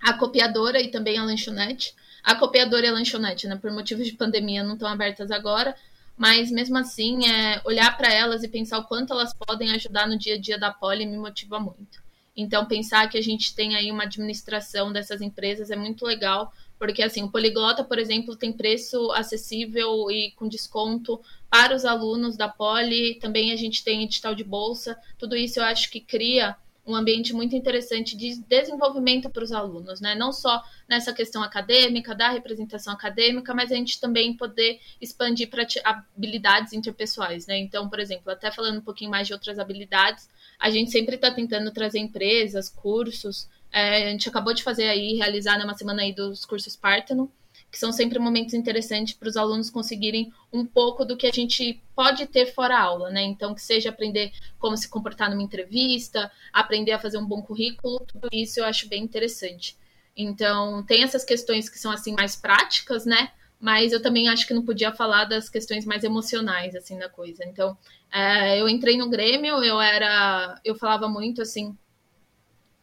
a 0.01 0.13
copiadora 0.13 0.81
e 0.81 0.89
também 0.89 1.19
a 1.19 1.23
lanchonete. 1.23 1.93
A 2.23 2.35
copiadora 2.35 2.85
e 2.87 2.89
a 2.89 2.93
lanchonete, 2.93 3.47
né, 3.47 3.55
por 3.55 3.69
motivos 3.71 4.07
de 4.07 4.13
pandemia, 4.13 4.63
não 4.63 4.73
estão 4.73 4.87
abertas 4.87 5.29
agora, 5.29 5.75
mas 6.17 6.51
mesmo 6.51 6.77
assim, 6.77 7.27
é, 7.27 7.61
olhar 7.65 7.95
para 7.97 8.13
elas 8.13 8.43
e 8.43 8.47
pensar 8.47 8.77
o 8.79 8.85
quanto 8.85 9.13
elas 9.13 9.33
podem 9.33 9.71
ajudar 9.71 10.07
no 10.07 10.17
dia 10.17 10.35
a 10.35 10.39
dia 10.39 10.57
da 10.57 10.71
Poli 10.71 11.05
me 11.05 11.17
motiva 11.17 11.59
muito. 11.59 12.01
Então, 12.35 12.65
pensar 12.65 13.07
que 13.09 13.17
a 13.17 13.21
gente 13.21 13.55
tem 13.55 13.75
aí 13.75 13.91
uma 13.91 14.03
administração 14.03 14.91
dessas 14.91 15.21
empresas 15.21 15.69
é 15.69 15.75
muito 15.75 16.03
legal, 16.05 16.51
porque 16.79 17.03
assim, 17.03 17.23
o 17.23 17.29
Poliglota, 17.29 17.83
por 17.83 17.99
exemplo, 17.99 18.35
tem 18.35 18.51
preço 18.51 19.11
acessível 19.11 20.09
e 20.09 20.31
com 20.31 20.47
desconto 20.47 21.21
para 21.49 21.75
os 21.75 21.85
alunos 21.85 22.35
da 22.35 22.49
Poli, 22.49 23.15
também 23.19 23.51
a 23.51 23.55
gente 23.55 23.83
tem 23.83 24.03
edital 24.03 24.33
de 24.33 24.43
bolsa, 24.43 24.97
tudo 25.17 25.35
isso 25.35 25.59
eu 25.59 25.63
acho 25.63 25.89
que 25.91 25.99
cria 25.99 26.55
um 26.85 26.95
ambiente 26.95 27.33
muito 27.33 27.55
interessante 27.55 28.15
de 28.17 28.37
desenvolvimento 28.43 29.29
para 29.29 29.43
os 29.43 29.51
alunos, 29.51 30.01
né? 30.01 30.15
Não 30.15 30.33
só 30.33 30.61
nessa 30.87 31.13
questão 31.13 31.41
acadêmica, 31.41 32.13
da 32.13 32.29
representação 32.29 32.93
acadêmica, 32.93 33.53
mas 33.53 33.71
a 33.71 33.75
gente 33.75 33.99
também 34.01 34.35
poder 34.35 34.79
expandir 34.99 35.49
para 35.49 35.65
habilidades 35.83 36.73
interpessoais, 36.73 37.47
né? 37.47 37.57
Então, 37.57 37.89
por 37.89 37.99
exemplo, 37.99 38.31
até 38.31 38.51
falando 38.51 38.79
um 38.79 38.83
pouquinho 38.83 39.11
mais 39.11 39.27
de 39.27 39.33
outras 39.33 39.59
habilidades, 39.59 40.29
a 40.59 40.69
gente 40.69 40.91
sempre 40.91 41.15
está 41.15 41.31
tentando 41.31 41.71
trazer 41.71 41.99
empresas, 41.99 42.69
cursos. 42.69 43.47
É, 43.71 44.07
a 44.07 44.11
gente 44.11 44.27
acabou 44.27 44.53
de 44.53 44.61
fazer 44.61 44.87
aí, 44.87 45.15
realizar 45.15 45.57
numa 45.57 45.73
semana 45.73 46.01
aí 46.01 46.13
dos 46.13 46.45
cursos 46.45 46.75
Parthenon, 46.75 47.27
que 47.73 47.79
são 47.79 47.91
sempre 47.91 48.19
momentos 48.19 48.53
interessantes 48.53 49.15
para 49.15 49.27
os 49.27 49.35
alunos 49.35 49.71
conseguirem 49.71 50.31
um 50.53 50.63
pouco 50.63 51.03
do 51.03 51.17
que 51.17 51.25
a 51.25 51.31
gente 51.31 51.81
pode 51.95 52.27
ter 52.27 52.53
fora 52.53 52.79
aula, 52.79 53.09
né? 53.09 53.23
Então, 53.23 53.55
que 53.55 53.63
seja 53.63 53.89
aprender 53.89 54.31
como 54.59 54.77
se 54.77 54.87
comportar 54.87 55.27
numa 55.27 55.41
entrevista, 55.41 56.31
aprender 56.53 56.91
a 56.91 56.99
fazer 56.99 57.17
um 57.17 57.25
bom 57.25 57.41
currículo, 57.41 58.01
tudo 58.01 58.29
isso 58.31 58.59
eu 58.59 58.65
acho 58.65 58.87
bem 58.87 59.01
interessante. 59.01 59.75
Então, 60.15 60.83
tem 60.83 61.01
essas 61.01 61.25
questões 61.25 61.67
que 61.67 61.79
são 61.79 61.91
assim 61.91 62.13
mais 62.13 62.35
práticas, 62.35 63.07
né? 63.07 63.31
Mas 63.59 63.91
eu 63.91 63.99
também 63.99 64.29
acho 64.29 64.45
que 64.45 64.53
não 64.53 64.63
podia 64.63 64.93
falar 64.93 65.25
das 65.25 65.49
questões 65.49 65.83
mais 65.83 66.03
emocionais 66.03 66.75
assim 66.75 66.99
da 66.99 67.09
coisa. 67.09 67.43
Então, 67.43 67.75
é, 68.11 68.61
eu 68.61 68.69
entrei 68.69 68.97
no 68.97 69.09
Grêmio, 69.09 69.63
eu 69.63 69.81
era, 69.81 70.61
eu 70.63 70.75
falava 70.75 71.09
muito 71.09 71.41
assim, 71.41 71.75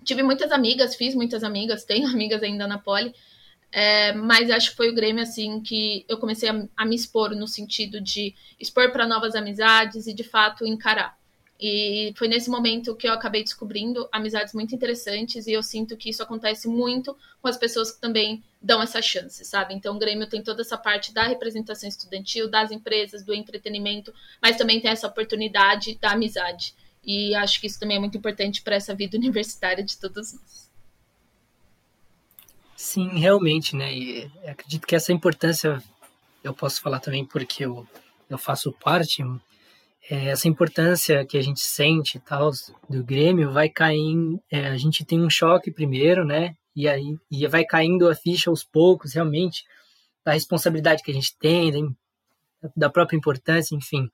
tive 0.03 0.25
muitas 0.25 0.51
amigas, 0.51 0.97
fiz 0.97 1.15
muitas 1.15 1.45
amigas, 1.45 1.85
tenho 1.87 2.09
amigas 2.09 2.43
ainda 2.43 2.67
na 2.67 2.77
Poli, 2.77 3.15
é, 3.73 4.13
mas 4.13 4.51
acho 4.51 4.71
que 4.71 4.77
foi 4.77 4.91
o 4.91 4.95
Grêmio 4.95 5.23
assim 5.23 5.61
que 5.61 6.05
eu 6.09 6.19
comecei 6.19 6.49
a, 6.49 6.67
a 6.77 6.85
me 6.85 6.97
expor 6.97 7.31
no 7.31 7.47
sentido 7.47 8.01
de 8.01 8.35
expor 8.59 8.91
para 8.91 9.07
novas 9.07 9.35
amizades 9.35 10.07
e 10.07 10.13
de 10.13 10.25
fato 10.25 10.67
encarar. 10.67 11.19
E 11.63 12.15
foi 12.17 12.27
nesse 12.27 12.49
momento 12.49 12.97
que 12.97 13.07
eu 13.07 13.13
acabei 13.13 13.45
descobrindo 13.45 14.09
amizades 14.11 14.55
muito 14.55 14.75
interessantes 14.75 15.47
e 15.47 15.53
eu 15.53 15.63
sinto 15.63 15.95
que 15.95 16.09
isso 16.09 16.23
acontece 16.23 16.67
muito 16.67 17.15
com 17.43 17.49
as 17.49 17.59
pessoas 17.59 17.93
que 17.93 18.01
também 18.01 18.43
dão 18.63 18.83
essa 18.83 19.03
chance, 19.03 19.45
sabe? 19.45 19.75
Então 19.75 19.95
o 19.95 19.99
Grêmio 19.99 20.27
tem 20.27 20.43
toda 20.43 20.63
essa 20.63 20.79
parte 20.79 21.13
da 21.13 21.25
representação 21.25 21.87
estudantil, 21.87 22.49
das 22.49 22.71
empresas, 22.71 23.23
do 23.23 23.35
entretenimento, 23.35 24.13
mas 24.41 24.57
também 24.57 24.81
tem 24.81 24.91
essa 24.91 25.07
oportunidade 25.07 25.99
da 26.01 26.13
amizade. 26.13 26.75
E 27.05 27.35
acho 27.35 27.61
que 27.61 27.67
isso 27.67 27.79
também 27.79 27.99
é 27.99 28.01
muito 28.01 28.17
importante 28.17 28.63
para 28.63 28.77
essa 28.77 28.95
vida 28.95 29.17
universitária 29.19 29.85
de 29.85 29.99
todos 29.99 30.33
nós. 30.33 30.70
Sim, 32.83 33.09
realmente, 33.19 33.77
né? 33.77 33.95
E 33.95 34.33
acredito 34.47 34.87
que 34.87 34.97
essa 34.97 35.13
importância, 35.13 35.83
eu 36.43 36.55
posso 36.55 36.81
falar 36.81 36.99
também 36.99 37.27
porque 37.27 37.67
eu, 37.67 37.87
eu 38.29 38.39
faço 38.39 38.73
parte, 38.73 39.23
é, 40.11 40.29
essa 40.29 40.49
importância 40.49 41.27
que 41.27 41.37
a 41.37 41.43
gente 41.43 41.61
sente 41.61 42.19
tal 42.19 42.51
do 42.89 43.05
Grêmio 43.05 43.53
vai 43.53 43.69
cair, 43.69 44.41
é, 44.51 44.67
a 44.69 44.79
gente 44.79 45.05
tem 45.05 45.21
um 45.21 45.29
choque 45.29 45.71
primeiro, 45.71 46.25
né? 46.25 46.57
E 46.75 46.89
aí 46.89 47.19
e 47.31 47.47
vai 47.47 47.67
caindo 47.67 48.09
a 48.09 48.15
ficha 48.15 48.49
aos 48.49 48.65
poucos, 48.65 49.13
realmente, 49.13 49.63
da 50.25 50.33
responsabilidade 50.33 51.03
que 51.03 51.11
a 51.11 51.15
gente 51.15 51.37
tem, 51.39 51.95
da 52.75 52.89
própria 52.89 53.17
importância, 53.19 53.77
enfim. 53.77 54.09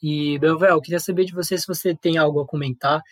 E, 0.00 0.38
Belvel, 0.38 0.76
eu 0.76 0.80
queria 0.80 1.00
saber 1.00 1.24
de 1.24 1.34
você 1.34 1.58
se 1.58 1.66
você 1.66 1.92
tem 1.92 2.18
algo 2.18 2.40
a 2.40 2.46
comentar 2.46 3.02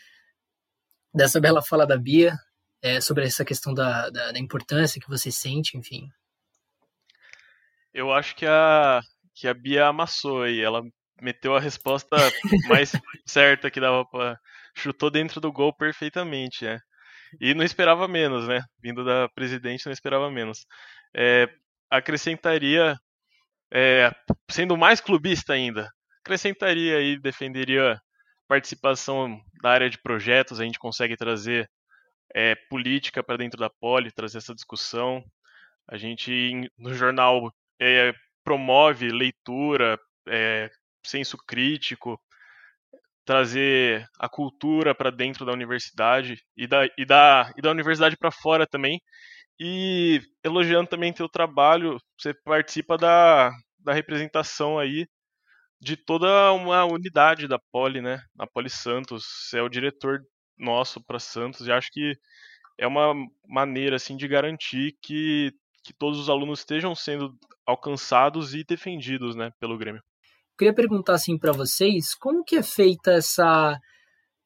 dessa 1.13 1.41
bela 1.41 1.61
fala 1.61 1.85
da 1.85 1.99
Bia, 1.99 2.39
é, 2.85 3.01
sobre 3.01 3.25
essa 3.25 3.47
questão 3.47 3.73
da, 3.73 4.11
da, 4.11 4.33
da, 4.33 4.39
importância 4.39 5.01
que 5.01 5.09
você 5.09 5.33
sente, 5.33 5.79
enfim. 5.79 6.07
Eu 7.95 8.13
acho 8.13 8.37
que 8.37 8.45
a, 8.45 9.01
que 9.35 9.49
a 9.49 9.55
Bia 9.55 9.87
amassou 9.87 10.43
aí. 10.43 10.61
Ela 10.61 10.83
meteu 11.19 11.57
a 11.57 11.61
resposta 11.61 12.15
mais 12.69 12.93
certa 13.27 13.71
que 13.71 13.81
dava 13.81 14.05
para 14.05 14.39
chutou 14.77 15.11
dentro 15.11 15.41
do 15.41 15.51
gol 15.51 15.75
perfeitamente, 15.75 16.67
né? 16.67 16.79
E 17.41 17.55
não 17.55 17.65
esperava 17.65 18.07
menos, 18.07 18.47
né? 18.47 18.61
Vindo 18.83 19.03
da 19.03 19.31
presidente, 19.31 19.87
não 19.87 19.93
esperava 19.93 20.31
menos. 20.31 20.67
É, 21.17 21.49
acrescentaria, 21.89 22.97
é, 23.73 24.11
sendo 24.51 24.77
mais 24.77 25.01
clubista 25.01 25.55
ainda, 25.55 25.89
acrescentaria 26.23 27.01
e 27.01 27.19
defenderia 27.19 27.99
participação 28.47 29.41
da 29.63 29.71
área 29.71 29.89
de 29.89 29.99
projetos. 30.03 30.61
A 30.61 30.65
gente 30.65 30.79
consegue 30.79 31.17
trazer 31.17 31.67
é, 32.35 32.55
política 32.71 33.23
para 33.23 33.39
dentro 33.39 33.59
da 33.59 33.71
Poli, 33.71 34.13
trazer 34.13 34.39
essa 34.39 34.55
discussão. 34.55 35.25
A 35.89 35.97
gente, 35.97 36.71
no 36.79 36.95
jornal, 36.95 37.53
é, 37.81 38.13
promove 38.45 39.11
leitura, 39.11 39.99
é, 40.29 40.71
senso 41.05 41.37
crítico, 41.47 42.21
trazer 43.25 44.07
a 44.19 44.29
cultura 44.29 44.95
para 44.95 45.11
dentro 45.11 45.45
da 45.47 45.53
universidade 45.53 46.43
e 46.57 46.67
da, 46.67 46.87
e 46.99 47.05
da, 47.05 47.53
e 47.57 47.63
da 47.63 47.71
universidade 47.71 48.17
para 48.17 48.31
fora 48.31 48.67
também. 48.67 49.01
E 49.59 50.21
elogiando 50.43 50.89
também 50.91 51.13
teu 51.13 51.29
trabalho, 51.29 51.99
você 52.19 52.35
participa 52.35 52.99
da, 52.99 53.51
da 53.79 53.93
representação 53.93 54.79
aí 54.79 55.07
de 55.81 55.97
toda 55.97 56.53
uma 56.53 56.85
unidade 56.85 57.47
da 57.49 57.59
Poli, 57.73 58.01
né? 58.01 58.21
Na 58.35 58.47
Poli 58.47 58.71
Santos, 58.71 59.25
você 59.25 59.59
é 59.59 59.63
o 59.63 59.69
diretor 59.69 60.21
nosso 60.59 61.03
para 61.03 61.19
Santos 61.19 61.67
e 61.67 61.73
acho 61.73 61.91
que 61.91 62.15
é 62.79 62.87
uma 62.87 63.15
maneira 63.47 63.97
assim 63.97 64.17
de 64.17 64.29
garantir 64.29 64.97
que, 65.03 65.53
que 65.83 65.93
todos 65.93 66.19
os 66.19 66.29
alunos 66.29 66.61
estejam 66.61 66.95
sendo 66.95 67.37
alcançados 67.67 68.55
e 68.55 68.65
defendidos, 68.65 69.35
né, 69.35 69.51
pelo 69.59 69.79
Grêmio. 69.79 70.03
Queria 70.57 70.75
perguntar 70.75 71.15
assim 71.15 71.39
para 71.39 71.53
vocês, 71.53 72.15
como 72.15 72.45
que 72.45 72.57
é 72.57 72.63
feita 72.63 73.13
essa 73.13 73.81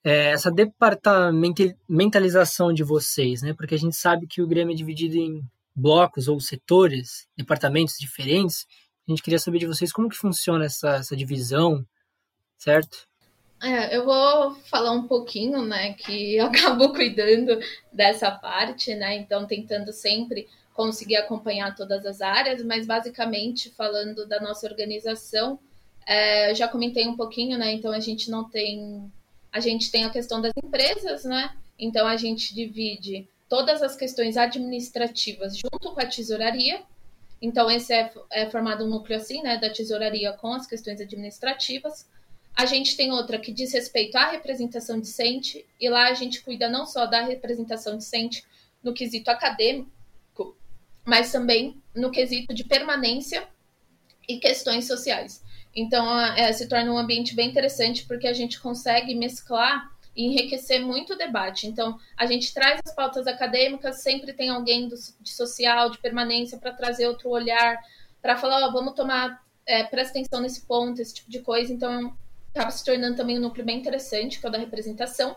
é, 0.05 0.31
essa 0.31 0.51
departamentalização 0.51 2.73
de 2.73 2.83
vocês, 2.83 3.43
né? 3.43 3.53
Porque 3.53 3.75
a 3.75 3.79
gente 3.79 3.97
sabe 3.97 4.27
que 4.27 4.41
o 4.41 4.47
Grêmio 4.47 4.73
é 4.73 4.77
dividido 4.77 5.17
em 5.17 5.43
blocos 5.75 6.29
ou 6.29 6.41
setores, 6.41 7.29
departamentos 7.37 7.97
diferentes. 7.99 8.67
A 9.07 9.11
gente 9.11 9.23
queria 9.23 9.39
saber 9.39 9.59
de 9.59 9.67
vocês 9.67 9.93
como 9.93 10.09
que 10.09 10.17
funciona 10.17 10.65
essa, 10.65 10.97
essa 10.97 11.17
divisão, 11.17 11.85
certo? 12.57 13.08
É, 13.61 13.97
eu 13.97 14.05
vou 14.05 14.55
falar 14.67 14.93
um 14.93 15.09
pouquinho, 15.09 15.65
né, 15.65 15.93
que 15.95 16.37
eu 16.37 16.47
acabo 16.47 16.91
cuidando 16.93 17.59
dessa 17.93 18.31
parte, 18.31 18.95
né, 18.95 19.17
então 19.17 19.47
tentando 19.47 19.93
sempre 19.93 20.49
conseguir 20.73 21.17
acompanhar 21.17 21.75
todas 21.75 22.07
as 22.07 22.21
áreas, 22.21 22.63
mas 22.63 22.87
basicamente 22.87 23.71
falando 23.71 24.27
da 24.27 24.41
nossa 24.41 24.67
organização, 24.67 25.59
é, 26.07 26.55
já 26.55 26.69
comentei 26.69 27.07
um 27.09 27.17
pouquinho, 27.17 27.59
né, 27.59 27.73
então 27.73 27.93
a 27.93 27.99
gente 27.99 28.31
não 28.31 28.49
tem, 28.49 29.13
a 29.53 29.59
gente 29.59 29.91
tem 29.91 30.05
a 30.05 30.11
questão 30.11 30.41
das 30.41 30.53
empresas, 30.63 31.25
né, 31.25 31.51
então 31.77 32.07
a 32.07 32.17
gente 32.17 32.55
divide 32.55 33.29
todas 33.49 33.83
as 33.83 33.97
questões 33.97 34.37
administrativas 34.37 35.57
junto 35.57 35.93
com 35.93 36.01
a 36.01 36.07
tesouraria, 36.07 36.83
então 37.43 37.69
esse 37.69 37.93
é, 37.93 38.13
é 38.31 38.49
formado 38.49 38.85
um 38.85 38.89
núcleo 38.89 39.17
assim, 39.17 39.43
né, 39.43 39.57
da 39.59 39.69
tesouraria 39.69 40.33
com 40.35 40.53
as 40.55 40.65
questões 40.65 41.01
administrativas, 41.01 42.09
a 42.59 42.67
gente 42.67 42.97
tem 42.97 43.13
outra 43.13 43.39
que 43.39 43.53
diz 43.53 43.73
respeito 43.73 44.17
à 44.17 44.33
representação 44.33 44.99
discente, 44.99 45.65
e 45.81 45.89
lá 45.89 46.09
a 46.09 46.13
gente 46.13 46.43
cuida 46.43 46.69
não 46.69 46.87
só 46.87 47.07
da 47.07 47.23
representação 47.23 47.97
discente 47.97 48.43
no 48.83 48.93
quesito 48.93 49.31
acadêmico, 49.31 50.57
mas 51.05 51.31
também 51.31 51.81
no 51.95 52.11
quesito 52.11 52.53
de 52.53 52.65
permanência 52.65 53.47
e 54.29 54.39
questões 54.41 54.89
sociais. 54.89 55.41
Então, 55.73 56.21
é, 56.21 56.53
se 56.53 56.69
torna 56.69 56.91
um 56.91 56.99
ambiente 56.99 57.33
bem 57.33 57.49
interessante 57.49 58.05
porque 58.05 58.27
a 58.27 58.33
gente 58.33 58.59
consegue 58.61 59.15
mesclar 59.15 59.89
e 60.17 60.25
enriquecer 60.25 60.85
muito 60.85 61.13
o 61.13 61.17
debate. 61.17 61.69
Então, 61.69 61.97
a 62.17 62.27
gente 62.27 62.53
traz 62.53 62.81
as 62.85 62.93
pautas 62.93 63.29
acadêmicas, 63.29 64.03
sempre 64.03 64.33
tem 64.33 64.49
alguém 64.49 64.89
do, 64.89 64.97
de 65.21 65.31
social, 65.31 65.91
de 65.91 65.99
permanência, 65.99 66.59
para 66.59 66.73
trazer 66.73 67.07
outro 67.07 67.31
olhar, 67.31 67.79
para 68.21 68.37
falar, 68.37 68.67
oh, 68.67 68.73
vamos 68.73 68.95
tomar, 68.95 69.41
é, 69.65 69.85
presta 69.85 70.19
atenção 70.19 70.41
nesse 70.41 70.63
ponto, 70.63 71.01
esse 71.01 71.15
tipo 71.15 71.31
de 71.31 71.39
coisa. 71.39 71.73
Então, 71.73 72.19
acaba 72.59 72.71
se 72.73 72.85
tornando 72.85 73.17
também 73.17 73.39
um 73.39 73.43
núcleo 73.43 73.65
bem 73.65 73.79
interessante, 73.79 74.41
que 74.41 74.47
é 74.47 74.49
o 74.49 74.53
da 74.53 74.59
representação. 74.59 75.37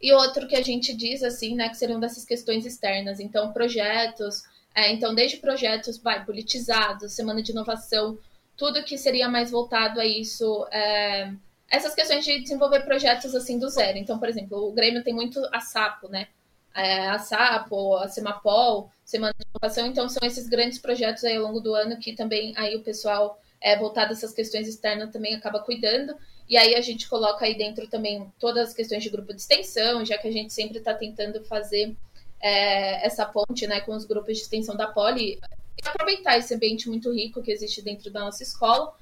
E 0.00 0.12
outro 0.12 0.46
que 0.46 0.54
a 0.54 0.62
gente 0.62 0.94
diz, 0.94 1.22
assim, 1.22 1.56
né, 1.56 1.68
que 1.68 1.76
seriam 1.76 1.98
dessas 1.98 2.24
questões 2.24 2.64
externas. 2.64 3.18
Então, 3.18 3.52
projetos, 3.52 4.44
é, 4.74 4.92
então, 4.92 5.14
desde 5.14 5.38
projetos 5.38 5.98
vai, 5.98 6.24
politizados, 6.24 7.12
semana 7.12 7.42
de 7.42 7.50
inovação, 7.50 8.18
tudo 8.56 8.84
que 8.84 8.96
seria 8.96 9.28
mais 9.28 9.50
voltado 9.50 9.98
a 9.98 10.06
isso. 10.06 10.66
É, 10.70 11.32
essas 11.68 11.94
questões 11.94 12.24
de 12.24 12.40
desenvolver 12.40 12.80
projetos 12.84 13.34
assim 13.34 13.58
do 13.58 13.68
zero. 13.68 13.98
Então, 13.98 14.18
por 14.18 14.28
exemplo, 14.28 14.68
o 14.68 14.72
Grêmio 14.72 15.02
tem 15.02 15.12
muito 15.14 15.40
a 15.52 15.60
Sapo, 15.60 16.08
né? 16.08 16.28
É, 16.74 17.08
a 17.08 17.18
Sapo, 17.18 17.96
a 17.96 18.06
Semapol, 18.06 18.90
Semana 19.04 19.34
de 19.38 19.46
Inovação, 19.48 19.86
então 19.86 20.08
são 20.08 20.26
esses 20.26 20.46
grandes 20.46 20.78
projetos 20.78 21.24
aí 21.24 21.36
ao 21.36 21.44
longo 21.44 21.58
do 21.58 21.74
ano 21.74 21.98
que 21.98 22.12
também 22.12 22.52
aí 22.56 22.76
o 22.76 22.82
pessoal 22.82 23.40
é, 23.60 23.76
voltado 23.78 24.10
a 24.10 24.12
essas 24.12 24.32
questões 24.32 24.68
externas 24.68 25.10
também 25.10 25.34
acaba 25.34 25.60
cuidando. 25.60 26.16
E 26.48 26.56
aí 26.56 26.74
a 26.74 26.80
gente 26.80 27.08
coloca 27.08 27.44
aí 27.44 27.56
dentro 27.56 27.86
também 27.88 28.32
todas 28.38 28.68
as 28.68 28.74
questões 28.74 29.02
de 29.02 29.10
grupo 29.10 29.34
de 29.34 29.40
extensão, 29.40 30.04
já 30.04 30.16
que 30.16 30.28
a 30.28 30.32
gente 30.32 30.52
sempre 30.52 30.78
está 30.78 30.94
tentando 30.94 31.42
fazer 31.44 31.96
é, 32.40 33.04
essa 33.04 33.24
ponte 33.26 33.66
né, 33.66 33.80
com 33.80 33.94
os 33.94 34.04
grupos 34.04 34.36
de 34.36 34.42
extensão 34.42 34.76
da 34.76 34.86
Poli 34.86 35.38
e 35.82 35.88
aproveitar 35.88 36.38
esse 36.38 36.54
ambiente 36.54 36.88
muito 36.88 37.12
rico 37.12 37.42
que 37.42 37.50
existe 37.50 37.82
dentro 37.82 38.10
da 38.10 38.20
nossa 38.20 38.42
escola. 38.42 38.94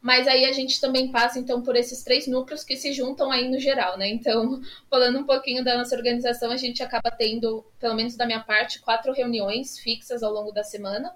Mas 0.00 0.28
aí 0.28 0.44
a 0.44 0.52
gente 0.52 0.80
também 0.80 1.10
passa 1.10 1.38
então 1.38 1.60
por 1.60 1.74
esses 1.76 2.02
três 2.02 2.26
núcleos 2.26 2.62
que 2.62 2.76
se 2.76 2.92
juntam 2.92 3.30
aí 3.32 3.48
no 3.48 3.58
geral, 3.58 3.98
né? 3.98 4.08
Então, 4.08 4.60
falando 4.88 5.18
um 5.18 5.24
pouquinho 5.24 5.64
da 5.64 5.76
nossa 5.76 5.94
organização, 5.94 6.50
a 6.50 6.56
gente 6.56 6.82
acaba 6.82 7.10
tendo, 7.10 7.64
pelo 7.78 7.94
menos 7.94 8.16
da 8.16 8.26
minha 8.26 8.40
parte, 8.40 8.80
quatro 8.80 9.12
reuniões 9.12 9.78
fixas 9.78 10.22
ao 10.22 10.32
longo 10.32 10.52
da 10.52 10.62
semana 10.62 11.14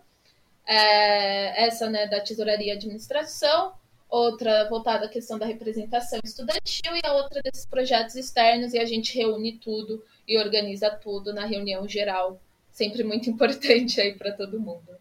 é, 0.66 1.66
essa 1.66 1.88
né, 1.88 2.07
da 2.07 2.20
tesouraria 2.20 2.72
e 2.72 2.77
administração, 2.77 3.72
outra 4.09 4.68
voltada 4.68 5.07
à 5.07 5.09
questão 5.09 5.38
da 5.38 5.46
representação 5.46 6.20
estudantil 6.22 6.94
e 6.94 7.07
a 7.07 7.14
outra 7.14 7.40
desses 7.42 7.66
projetos 7.66 8.14
externos, 8.14 8.75
e 8.75 8.79
a 8.79 8.85
gente 8.85 9.16
reúne 9.16 9.59
tudo 9.59 10.03
e 10.27 10.38
organiza 10.38 10.90
tudo 10.90 11.33
na 11.33 11.46
reunião 11.46 11.88
geral. 11.88 12.40
Sempre 12.70 13.03
muito 13.03 13.29
importante 13.31 14.01
aí 14.01 14.14
para 14.14 14.33
todo 14.33 14.61
mundo. 14.61 14.96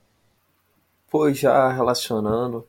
Pois 1.09 1.37
já 1.37 1.69
relacionando, 1.71 2.65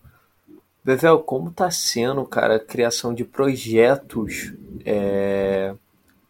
Bevel, 0.85 1.21
como 1.21 1.53
tá 1.53 1.71
sendo, 1.71 2.25
cara, 2.25 2.57
a 2.57 2.61
criação 2.61 3.15
de 3.15 3.25
projetos 3.25 4.53
é, 4.85 5.73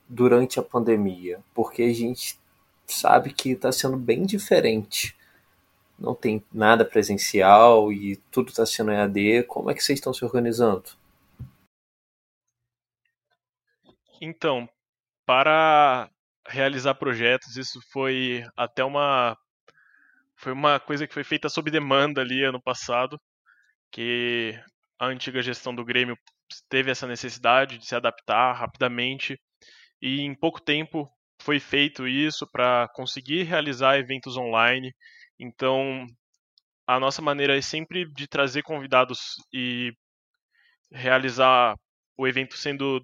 durante 0.07 0.61
a 0.61 0.63
pandemia? 0.63 1.41
Porque 1.55 1.83
a 1.83 1.93
gente 1.93 2.39
sabe 2.87 3.33
que 3.33 3.53
está 3.53 3.73
sendo 3.73 3.97
bem 3.97 4.27
diferente 4.27 5.17
não 6.03 6.15
tem 6.15 6.45
nada 6.53 6.85
presencial 6.85 7.93
e 7.93 8.17
tudo 8.31 8.49
está 8.49 8.67
sendo 8.67 8.91
EAD, 8.91 9.45
como 9.45 9.71
é 9.71 9.75
que 9.75 9.83
vocês 9.83 9.99
estão 9.99 10.13
se 10.13 10.25
organizando? 10.25 10.91
Então, 14.21 14.69
para 15.25 16.11
realizar 16.47 16.95
projetos, 16.95 17.57
isso 17.57 17.81
foi 17.93 18.45
até 18.57 18.85
uma 18.85 19.37
foi 20.37 20.53
uma 20.53 20.81
coisa 20.81 21.07
que 21.07 21.15
foi 21.15 21.23
feita 21.23 21.49
sob 21.49 21.71
demanda 21.71 22.21
ali 22.21 22.43
ano 22.43 22.61
passado, 22.61 23.21
que 23.93 24.59
a 24.99 25.07
antiga 25.07 25.41
gestão 25.41 25.73
do 25.73 25.85
Grêmio 25.85 26.17
teve 26.69 26.91
essa 26.91 27.07
necessidade 27.07 27.79
de 27.79 27.87
se 27.87 27.95
adaptar 27.95 28.53
rapidamente 28.55 29.41
e 30.01 30.21
em 30.21 30.35
pouco 30.35 30.61
tempo 30.61 31.09
foi 31.41 31.61
feito 31.61 32.09
isso 32.09 32.47
para 32.51 32.89
conseguir 32.95 33.45
realizar 33.45 33.99
eventos 33.99 34.37
online 34.37 34.93
então, 35.39 36.07
a 36.87 36.99
nossa 37.01 37.23
maneira 37.23 37.57
é 37.57 37.63
sempre 37.63 38.05
de 38.05 38.27
trazer 38.27 38.63
convidados 38.63 39.37
e 39.53 39.93
realizar 40.91 41.77
o 42.17 42.27
evento 42.27 42.57
sendo 42.57 43.01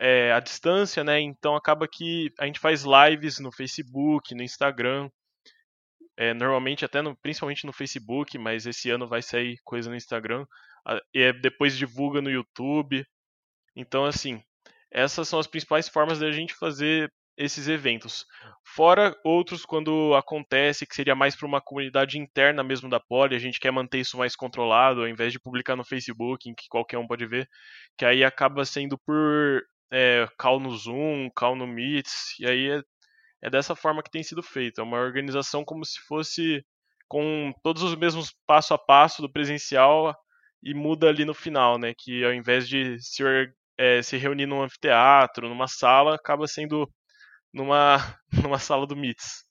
é, 0.00 0.32
à 0.32 0.40
distância, 0.40 1.02
né? 1.04 1.20
Então 1.20 1.54
acaba 1.54 1.88
que 1.88 2.32
a 2.38 2.46
gente 2.46 2.60
faz 2.60 2.84
lives 2.84 3.38
no 3.38 3.52
Facebook, 3.52 4.34
no 4.34 4.42
Instagram, 4.42 5.10
é, 6.16 6.32
normalmente 6.34 6.84
até 6.84 7.02
no, 7.02 7.16
principalmente 7.16 7.66
no 7.66 7.72
Facebook, 7.72 8.38
mas 8.38 8.66
esse 8.66 8.90
ano 8.90 9.08
vai 9.08 9.22
sair 9.22 9.58
coisa 9.64 9.90
no 9.90 9.96
Instagram, 9.96 10.46
e 11.14 11.32
depois 11.34 11.76
divulga 11.76 12.20
no 12.22 12.30
YouTube. 12.30 13.04
Então 13.74 14.04
assim, 14.04 14.42
essas 14.90 15.28
são 15.28 15.38
as 15.38 15.46
principais 15.46 15.88
formas 15.88 16.18
da 16.18 16.30
gente 16.30 16.54
fazer 16.54 17.12
esses 17.36 17.68
eventos. 17.68 18.26
Fora 18.64 19.14
outros 19.24 19.64
quando 19.64 20.14
acontece, 20.14 20.86
que 20.86 20.94
seria 20.94 21.14
mais 21.14 21.36
para 21.36 21.46
uma 21.46 21.60
comunidade 21.60 22.18
interna 22.18 22.62
mesmo 22.62 22.88
da 22.88 22.98
Poli, 22.98 23.36
a 23.36 23.38
gente 23.38 23.60
quer 23.60 23.70
manter 23.70 24.00
isso 24.00 24.16
mais 24.16 24.34
controlado, 24.34 25.02
ao 25.02 25.08
invés 25.08 25.32
de 25.32 25.40
publicar 25.40 25.76
no 25.76 25.84
Facebook, 25.84 26.48
em 26.48 26.54
que 26.54 26.68
qualquer 26.68 26.98
um 26.98 27.06
pode 27.06 27.26
ver, 27.26 27.48
que 27.96 28.04
aí 28.04 28.24
acaba 28.24 28.64
sendo 28.64 28.98
por 28.98 29.62
é, 29.92 30.26
call 30.38 30.60
no 30.60 30.70
Zoom, 30.70 31.30
call 31.34 31.56
no 31.56 31.66
Meets, 31.66 32.38
e 32.40 32.46
aí 32.46 32.70
é, 32.70 32.82
é 33.42 33.50
dessa 33.50 33.74
forma 33.76 34.02
que 34.02 34.10
tem 34.10 34.22
sido 34.22 34.42
feito. 34.42 34.80
É 34.80 34.84
uma 34.84 34.98
organização 34.98 35.64
como 35.64 35.84
se 35.84 36.00
fosse 36.00 36.64
com 37.08 37.52
todos 37.62 37.82
os 37.82 37.94
mesmos 37.94 38.34
passo 38.46 38.74
a 38.74 38.78
passo 38.78 39.22
do 39.22 39.30
presencial 39.30 40.14
e 40.62 40.74
muda 40.74 41.08
ali 41.08 41.24
no 41.24 41.34
final, 41.34 41.78
né? 41.78 41.94
Que 41.96 42.24
ao 42.24 42.32
invés 42.32 42.68
de 42.68 42.98
se, 43.00 43.22
é, 43.78 44.02
se 44.02 44.16
reunir 44.16 44.46
num 44.46 44.62
anfiteatro, 44.62 45.48
numa 45.48 45.68
sala, 45.68 46.16
acaba 46.16 46.46
sendo 46.48 46.90
numa, 47.56 47.98
numa 48.30 48.58
sala 48.58 48.86
do 48.86 48.94
MITS. 48.94 49.44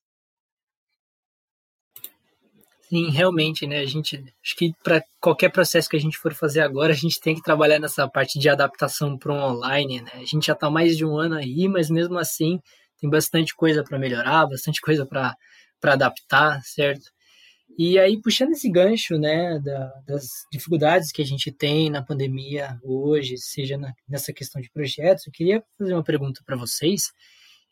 Sim, 2.88 3.10
realmente, 3.10 3.66
né? 3.66 3.80
A 3.80 3.86
gente 3.86 4.24
acho 4.44 4.56
que 4.56 4.72
para 4.84 5.04
qualquer 5.20 5.50
processo 5.52 5.90
que 5.90 5.98
a 5.98 6.00
gente 6.00 6.20
for 6.20 6.36
fazer 6.36 6.62
agora, 6.62 6.94
a 6.94 6.96
gente 6.96 7.20
tem 7.20 7.34
que 7.34 7.42
trabalhar 7.42 7.80
nessa 7.80 8.08
parte 8.08 8.38
de 8.38 8.48
adaptação 8.48 9.18
para 9.18 9.34
um 9.34 9.42
online, 9.44 10.02
né? 10.02 10.12
A 10.14 10.24
gente 10.26 10.46
já 10.46 10.54
está 10.54 10.70
mais 10.70 10.96
de 10.96 11.04
um 11.04 11.18
ano 11.18 11.36
aí, 11.36 11.68
mas 11.68 11.90
mesmo 11.90 12.20
assim 12.20 12.60
tem 13.02 13.10
bastante 13.10 13.56
coisa 13.56 13.84
para 13.84 13.98
melhorar, 13.98 14.46
bastante 14.46 14.80
coisa 14.80 15.04
para 15.04 15.36
adaptar, 15.84 16.62
certo? 16.64 17.10
E 17.78 17.98
aí, 17.98 18.22
puxando 18.22 18.52
esse 18.52 18.70
gancho, 18.70 19.18
né, 19.18 19.60
da, 19.60 19.92
das 20.08 20.28
dificuldades 20.52 21.12
que 21.12 21.22
a 21.24 21.26
gente 21.26 21.52
tem 21.52 21.90
na 21.90 22.04
pandemia 22.04 22.80
hoje, 22.84 23.38
seja 23.38 23.78
na, 23.78 23.92
nessa 24.08 24.32
questão 24.32 24.62
de 24.62 24.70
projetos, 24.72 25.26
eu 25.26 25.34
queria 25.34 25.64
fazer 25.78 25.94
uma 25.94 26.04
pergunta 26.04 26.42
para 26.46 26.56
vocês 26.56 27.12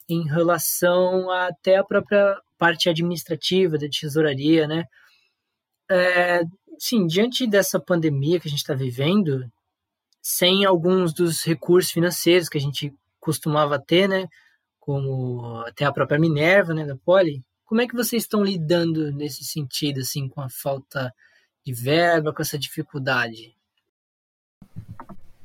em 0.08 0.28
relação 0.28 1.30
a, 1.32 1.48
até 1.48 1.78
a 1.78 1.84
própria 1.84 2.40
parte 2.58 2.90
administrativa 2.90 3.78
da 3.78 3.88
tesouraria, 3.90 4.68
né? 4.68 4.86
É, 5.90 6.42
sim, 6.78 7.06
diante 7.08 7.48
dessa 7.48 7.80
pandemia 7.80 8.40
que 8.40 8.48
a 8.48 8.52
gente 8.52 8.60
está 8.60 8.74
vivendo, 8.74 9.52
sem 10.22 10.66
alguns 10.66 11.14
dos 11.14 11.44
recursos 11.44 11.92
financeiros 11.92 12.50
que 12.50 12.58
a 12.58 12.62
gente 12.62 12.94
costumava 13.20 13.80
ter, 13.80 14.08
né? 14.08 14.28
Como 14.80 15.64
tem 15.76 15.88
a 15.88 15.94
própria 15.94 16.20
Minerva, 16.20 16.74
né, 16.74 16.86
da 16.86 16.96
Poli. 16.96 17.44
Como 17.66 17.82
é 17.82 17.88
que 17.88 17.96
vocês 17.96 18.24
estão 18.24 18.44
lidando 18.44 19.12
nesse 19.12 19.44
sentido, 19.44 20.02
assim, 20.02 20.28
com 20.28 20.42
a 20.42 20.50
falta 20.50 21.14
de 21.66 21.74
verba, 21.74 22.34
com 22.34 22.42
essa 22.42 22.60
dificuldade? 22.60 23.56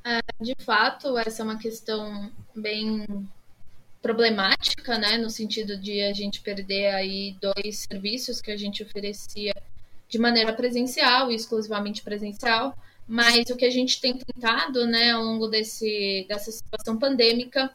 É, 0.05 0.21
de 0.41 0.55
fato, 0.65 1.17
essa 1.19 1.43
é 1.43 1.45
uma 1.45 1.59
questão 1.59 2.33
bem 2.55 3.07
problemática, 4.01 4.99
né, 4.99 5.17
no 5.19 5.31
sentido 5.31 5.77
de 5.77 6.01
a 6.03 6.13
gente 6.13 6.41
perder 6.41 6.95
aí 6.95 7.37
dois 7.41 7.87
serviços 7.91 8.41
que 8.41 8.51
a 8.51 8.57
gente 8.57 8.83
oferecia 8.83 9.55
de 10.09 10.19
maneira 10.19 10.53
presencial, 10.53 11.31
exclusivamente 11.31 12.03
presencial, 12.03 12.77
mas 13.07 13.51
o 13.51 13.57
que 13.57 13.65
a 13.65 13.71
gente 13.71 14.01
tem 14.01 14.17
tentado, 14.17 14.87
né, 14.87 15.13
ao 15.13 15.23
longo 15.23 15.49
desse, 15.49 16.25
dessa 16.29 16.51
situação 16.53 16.99
pandêmica, 16.99 17.71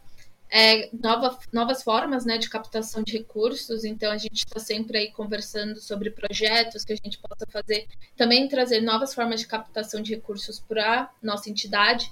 é 0.56 0.88
nova, 0.94 1.40
novas 1.52 1.82
formas, 1.82 2.26
né, 2.26 2.38
de 2.38 2.48
captação 2.48 3.02
de 3.02 3.14
recursos. 3.14 3.84
Então 3.84 4.12
a 4.12 4.18
gente 4.20 4.46
está 4.46 4.60
sempre 4.60 5.00
aí 5.00 5.12
conversando 5.12 5.82
sobre 5.82 6.12
projetos 6.12 6.86
que 6.86 6.94
a 6.94 6.96
gente 6.96 7.18
possa 7.18 7.48
fazer, 7.50 7.88
também 8.16 8.48
trazer 8.48 8.80
novas 8.80 9.16
formas 9.16 9.40
de 9.40 9.48
captação 9.48 10.00
de 10.00 10.14
recursos 10.14 10.60
para 10.60 11.12
nossa 11.24 11.50
entidade. 11.50 12.12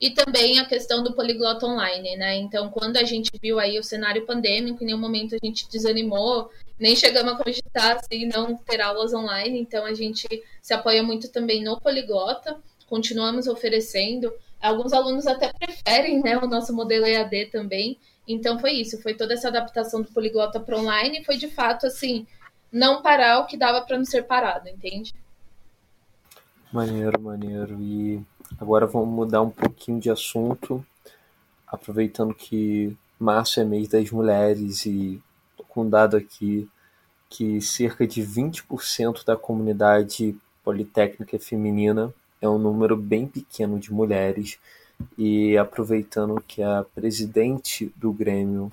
E 0.00 0.10
também 0.10 0.58
a 0.58 0.64
questão 0.64 1.02
do 1.02 1.12
poliglota 1.12 1.66
online, 1.66 2.16
né? 2.16 2.34
Então, 2.36 2.70
quando 2.70 2.96
a 2.96 3.04
gente 3.04 3.30
viu 3.40 3.60
aí 3.60 3.78
o 3.78 3.84
cenário 3.84 4.24
pandêmico, 4.24 4.82
em 4.82 4.86
nenhum 4.86 4.98
momento 4.98 5.34
a 5.34 5.46
gente 5.46 5.68
desanimou, 5.68 6.50
nem 6.78 6.96
chegamos 6.96 7.34
a 7.34 7.36
cogitar 7.36 7.98
assim, 7.98 8.26
não 8.26 8.56
ter 8.56 8.80
aulas 8.80 9.12
online. 9.12 9.60
Então, 9.60 9.84
a 9.84 9.92
gente 9.92 10.26
se 10.62 10.72
apoia 10.72 11.02
muito 11.02 11.28
também 11.28 11.62
no 11.62 11.78
poliglota, 11.78 12.56
continuamos 12.88 13.46
oferecendo. 13.46 14.32
Alguns 14.58 14.94
alunos 14.94 15.26
até 15.26 15.52
preferem 15.52 16.22
né, 16.22 16.38
o 16.38 16.46
nosso 16.46 16.72
modelo 16.72 17.04
EAD 17.04 17.46
também. 17.46 17.98
Então, 18.26 18.58
foi 18.58 18.72
isso, 18.72 19.02
foi 19.02 19.12
toda 19.12 19.34
essa 19.34 19.48
adaptação 19.48 20.00
do 20.00 20.10
poliglota 20.12 20.58
para 20.58 20.78
online, 20.78 21.24
foi 21.24 21.36
de 21.36 21.48
fato 21.48 21.86
assim, 21.86 22.26
não 22.72 23.02
parar 23.02 23.40
o 23.40 23.46
que 23.46 23.56
dava 23.56 23.82
para 23.82 23.98
não 23.98 24.04
ser 24.06 24.22
parado, 24.22 24.66
entende? 24.66 25.12
Maneiro, 26.72 27.20
maneiro. 27.20 27.76
E 27.82 28.22
Agora 28.60 28.86
vamos 28.86 29.08
mudar 29.08 29.40
um 29.40 29.48
pouquinho 29.48 29.98
de 29.98 30.10
assunto, 30.10 30.84
aproveitando 31.66 32.34
que 32.34 32.94
março 33.18 33.58
é 33.58 33.64
mês 33.64 33.88
das 33.88 34.10
mulheres 34.10 34.84
e 34.84 35.18
com 35.66 35.84
um 35.84 35.88
dado 35.88 36.14
aqui 36.14 36.68
que 37.30 37.58
cerca 37.62 38.06
de 38.06 38.20
20% 38.22 39.24
da 39.24 39.34
comunidade 39.34 40.36
politécnica 40.62 41.36
é 41.36 41.38
feminina, 41.38 42.12
é 42.38 42.46
um 42.46 42.58
número 42.58 42.98
bem 42.98 43.26
pequeno 43.26 43.78
de 43.78 43.90
mulheres. 43.90 44.58
E 45.16 45.56
aproveitando 45.56 46.38
que 46.46 46.62
a 46.62 46.84
presidente 46.94 47.90
do 47.96 48.12
Grêmio 48.12 48.70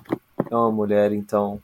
é 0.50 0.54
uma 0.54 0.70
mulher, 0.70 1.12
então 1.12 1.62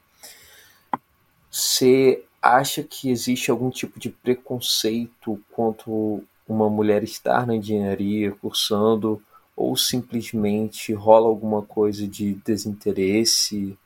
você 1.50 2.24
acha 2.40 2.82
que 2.82 3.10
existe 3.10 3.50
algum 3.50 3.68
tipo 3.68 4.00
de 4.00 4.08
preconceito 4.08 5.38
quanto 5.52 6.24
uma 6.46 6.68
mulher 6.68 7.02
estar 7.02 7.46
na 7.46 7.56
engenharia 7.56 8.32
cursando 8.32 9.22
ou 9.56 9.76
simplesmente 9.76 10.92
rola 10.92 11.28
alguma 11.28 11.62
coisa 11.62 12.06
de 12.06 12.34
desinteresse? 12.34 13.78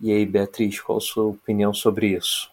E 0.00 0.12
aí, 0.12 0.24
Beatriz, 0.24 0.80
qual 0.80 0.98
a 0.98 1.00
sua 1.00 1.24
opinião 1.24 1.74
sobre 1.74 2.16
isso? 2.16 2.50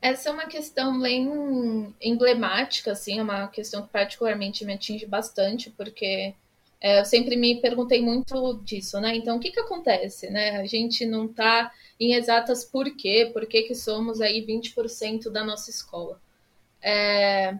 Essa 0.00 0.28
é 0.28 0.32
uma 0.32 0.46
questão 0.46 1.00
bem 1.00 1.94
emblemática, 2.00 2.92
assim, 2.92 3.18
é 3.18 3.22
uma 3.22 3.48
questão 3.48 3.82
que 3.82 3.88
particularmente 3.88 4.64
me 4.64 4.74
atinge 4.74 5.06
bastante, 5.06 5.70
porque 5.70 6.34
é, 6.78 7.00
eu 7.00 7.04
sempre 7.06 7.36
me 7.36 7.58
perguntei 7.58 8.02
muito 8.02 8.60
disso, 8.62 9.00
né? 9.00 9.16
Então, 9.16 9.38
o 9.38 9.40
que 9.40 9.50
que 9.50 9.60
acontece, 9.60 10.28
né? 10.28 10.58
A 10.58 10.66
gente 10.66 11.06
não 11.06 11.24
está 11.24 11.72
em 11.98 12.12
exatas 12.12 12.62
por 12.66 12.94
quê, 12.94 13.30
por 13.32 13.46
que 13.46 13.62
que 13.62 13.74
somos 13.74 14.20
aí 14.20 14.44
20% 14.44 15.30
da 15.30 15.42
nossa 15.42 15.70
escola. 15.70 16.20
É, 16.82 17.56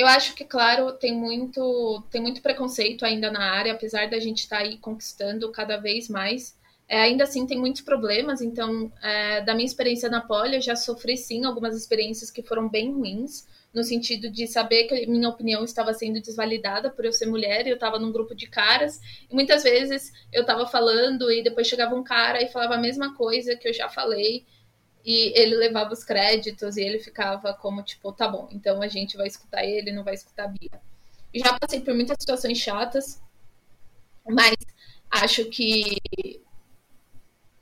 eu 0.00 0.06
acho 0.06 0.34
que, 0.34 0.44
claro, 0.44 0.92
tem 0.92 1.14
muito, 1.14 2.02
tem 2.10 2.20
muito 2.20 2.40
preconceito 2.40 3.04
ainda 3.04 3.30
na 3.30 3.52
área, 3.52 3.72
apesar 3.72 4.08
da 4.08 4.18
gente 4.18 4.40
estar 4.40 4.58
tá 4.58 4.62
aí 4.62 4.78
conquistando 4.78 5.50
cada 5.52 5.76
vez 5.76 6.08
mais. 6.08 6.58
É, 6.88 7.02
ainda 7.02 7.24
assim, 7.24 7.46
tem 7.46 7.58
muitos 7.58 7.82
problemas. 7.82 8.40
Então, 8.40 8.90
é, 9.02 9.42
da 9.42 9.54
minha 9.54 9.66
experiência 9.66 10.08
na 10.08 10.20
Poli, 10.20 10.56
eu 10.56 10.60
já 10.60 10.74
sofri, 10.74 11.16
sim, 11.16 11.44
algumas 11.44 11.76
experiências 11.76 12.30
que 12.30 12.42
foram 12.42 12.68
bem 12.68 12.92
ruins, 12.92 13.46
no 13.72 13.84
sentido 13.84 14.28
de 14.28 14.48
saber 14.48 14.84
que 14.84 15.06
minha 15.06 15.28
opinião 15.28 15.62
estava 15.62 15.94
sendo 15.94 16.20
desvalidada 16.20 16.90
por 16.90 17.04
eu 17.04 17.12
ser 17.12 17.26
mulher 17.26 17.66
e 17.66 17.70
eu 17.70 17.74
estava 17.74 17.98
num 17.98 18.10
grupo 18.10 18.34
de 18.34 18.48
caras. 18.48 19.00
E 19.30 19.34
muitas 19.34 19.62
vezes 19.62 20.12
eu 20.32 20.40
estava 20.40 20.66
falando 20.66 21.30
e 21.30 21.42
depois 21.42 21.68
chegava 21.68 21.94
um 21.94 22.02
cara 22.02 22.42
e 22.42 22.48
falava 22.48 22.74
a 22.74 22.80
mesma 22.80 23.14
coisa 23.14 23.54
que 23.54 23.68
eu 23.68 23.72
já 23.72 23.88
falei 23.88 24.44
e 25.04 25.38
ele 25.38 25.56
levava 25.56 25.92
os 25.92 26.04
créditos 26.04 26.76
e 26.76 26.82
ele 26.82 26.98
ficava 26.98 27.54
como 27.54 27.82
tipo, 27.82 28.12
tá 28.12 28.28
bom, 28.28 28.48
então 28.50 28.82
a 28.82 28.88
gente 28.88 29.16
vai 29.16 29.26
escutar 29.26 29.64
ele, 29.64 29.92
não 29.92 30.04
vai 30.04 30.14
escutar 30.14 30.44
a 30.44 30.48
Bia. 30.48 30.80
Já 31.34 31.58
passei 31.58 31.80
por 31.80 31.94
muitas 31.94 32.16
situações 32.20 32.58
chatas, 32.58 33.20
mas 34.26 34.56
acho 35.10 35.46
que 35.46 35.98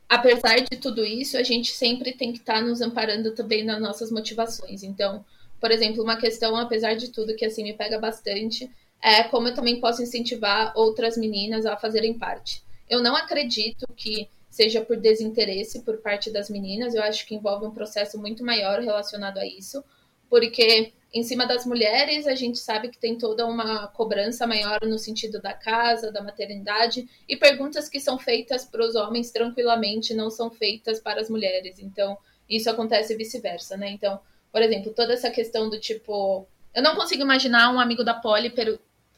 apesar 0.09 0.57
de 0.61 0.79
tudo 0.79 1.05
isso, 1.05 1.37
a 1.37 1.43
gente 1.43 1.73
sempre 1.73 2.13
tem 2.13 2.33
que 2.33 2.39
estar 2.39 2.55
tá 2.55 2.61
nos 2.61 2.81
amparando 2.81 3.33
também 3.35 3.63
nas 3.63 3.81
nossas 3.81 4.11
motivações. 4.11 4.83
Então, 4.83 5.25
por 5.61 5.71
exemplo, 5.71 6.03
uma 6.03 6.17
questão, 6.17 6.57
apesar 6.57 6.95
de 6.95 7.09
tudo, 7.09 7.37
que 7.37 7.45
assim 7.45 7.63
me 7.63 7.75
pega 7.75 7.99
bastante, 7.99 8.71
é 9.03 9.23
como 9.25 9.49
eu 9.49 9.55
também 9.55 9.81
posso 9.81 10.03
incentivar 10.03 10.73
outras 10.75 11.17
meninas 11.17 11.67
a 11.67 11.77
fazerem 11.77 12.15
parte. 12.15 12.63
Eu 12.89 13.03
não 13.03 13.15
acredito 13.15 13.87
que 13.95 14.29
seja 14.49 14.81
por 14.81 14.97
desinteresse 14.97 15.83
por 15.83 15.99
parte 15.99 16.31
das 16.31 16.49
meninas. 16.49 16.95
Eu 16.95 17.03
acho 17.03 17.27
que 17.27 17.35
envolve 17.35 17.67
um 17.67 17.71
processo 17.71 18.19
muito 18.19 18.45
maior 18.45 18.81
relacionado 18.81 19.39
a 19.39 19.47
isso, 19.47 19.85
porque 20.29 20.93
em 21.13 21.23
cima 21.23 21.47
das 21.47 21.65
mulheres 21.65 22.27
a 22.27 22.35
gente 22.35 22.59
sabe 22.59 22.89
que 22.89 22.99
tem 22.99 23.17
toda 23.17 23.47
uma 23.47 23.89
cobrança 23.89 24.47
maior 24.47 24.81
no 24.83 24.99
sentido 24.99 25.41
da 25.41 25.55
casa, 25.55 26.13
da 26.13 26.23
maternidade, 26.23 27.09
e 27.29 27.37
perguntas 27.37 27.89
que 27.89 27.99
são 27.99 28.19
feitas 28.19 28.65
para 28.65 28.85
os 28.85 28.95
homens 28.95 29.31
tranquilamente 29.31 30.15
não 30.15 30.31
são 30.31 30.51
feitas 30.51 31.01
para 31.01 31.21
as 31.21 31.31
mulheres. 31.31 31.79
Então, 31.79 32.19
isso 32.49 32.69
acontece 32.69 33.17
vice-versa, 33.17 33.77
né? 33.77 33.91
Então, 33.91 34.21
por 34.53 34.63
exemplo, 34.63 34.93
toda 34.93 35.13
essa 35.13 35.31
questão 35.31 35.69
do 35.69 35.79
tipo. 35.79 36.47
Eu 36.75 36.83
não 36.83 36.95
consigo 36.95 37.23
imaginar 37.23 37.73
um 37.73 37.81
amigo 37.81 38.05
da 38.05 38.15
Poli 38.15 38.53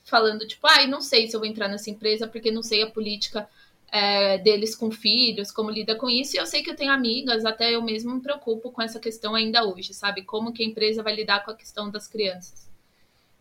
falando, 0.05 0.47
tipo, 0.47 0.67
ai, 0.67 0.85
ah, 0.85 0.89
não 0.89 1.01
sei 1.01 1.29
se 1.29 1.37
eu 1.37 1.41
vou 1.41 1.49
entrar 1.49 1.69
nessa 1.69 1.91
empresa 1.91 2.27
porque 2.27 2.51
não 2.51 2.63
sei 2.63 2.83
a 2.83 2.91
política 2.91 3.49
é, 3.93 4.39
deles 4.39 4.75
com 4.75 4.91
filhos, 4.91 5.51
como 5.51 5.71
lida 5.71 5.95
com 5.95 6.09
isso. 6.09 6.37
E 6.37 6.39
eu 6.39 6.47
sei 6.47 6.63
que 6.63 6.71
eu 6.71 6.77
tenho 6.77 6.93
amigas, 6.93 7.45
até 7.45 7.75
eu 7.75 7.83
mesmo 7.83 8.15
me 8.15 8.21
preocupo 8.21 8.71
com 8.71 8.83
essa 8.83 9.01
questão 9.01 9.35
ainda 9.35 9.65
hoje, 9.65 9.93
sabe? 9.93 10.23
Como 10.23 10.53
que 10.53 10.63
a 10.63 10.67
empresa 10.67 11.03
vai 11.03 11.15
lidar 11.15 11.45
com 11.45 11.51
a 11.51 11.57
questão 11.57 11.91
das 11.91 12.07
crianças. 12.07 12.69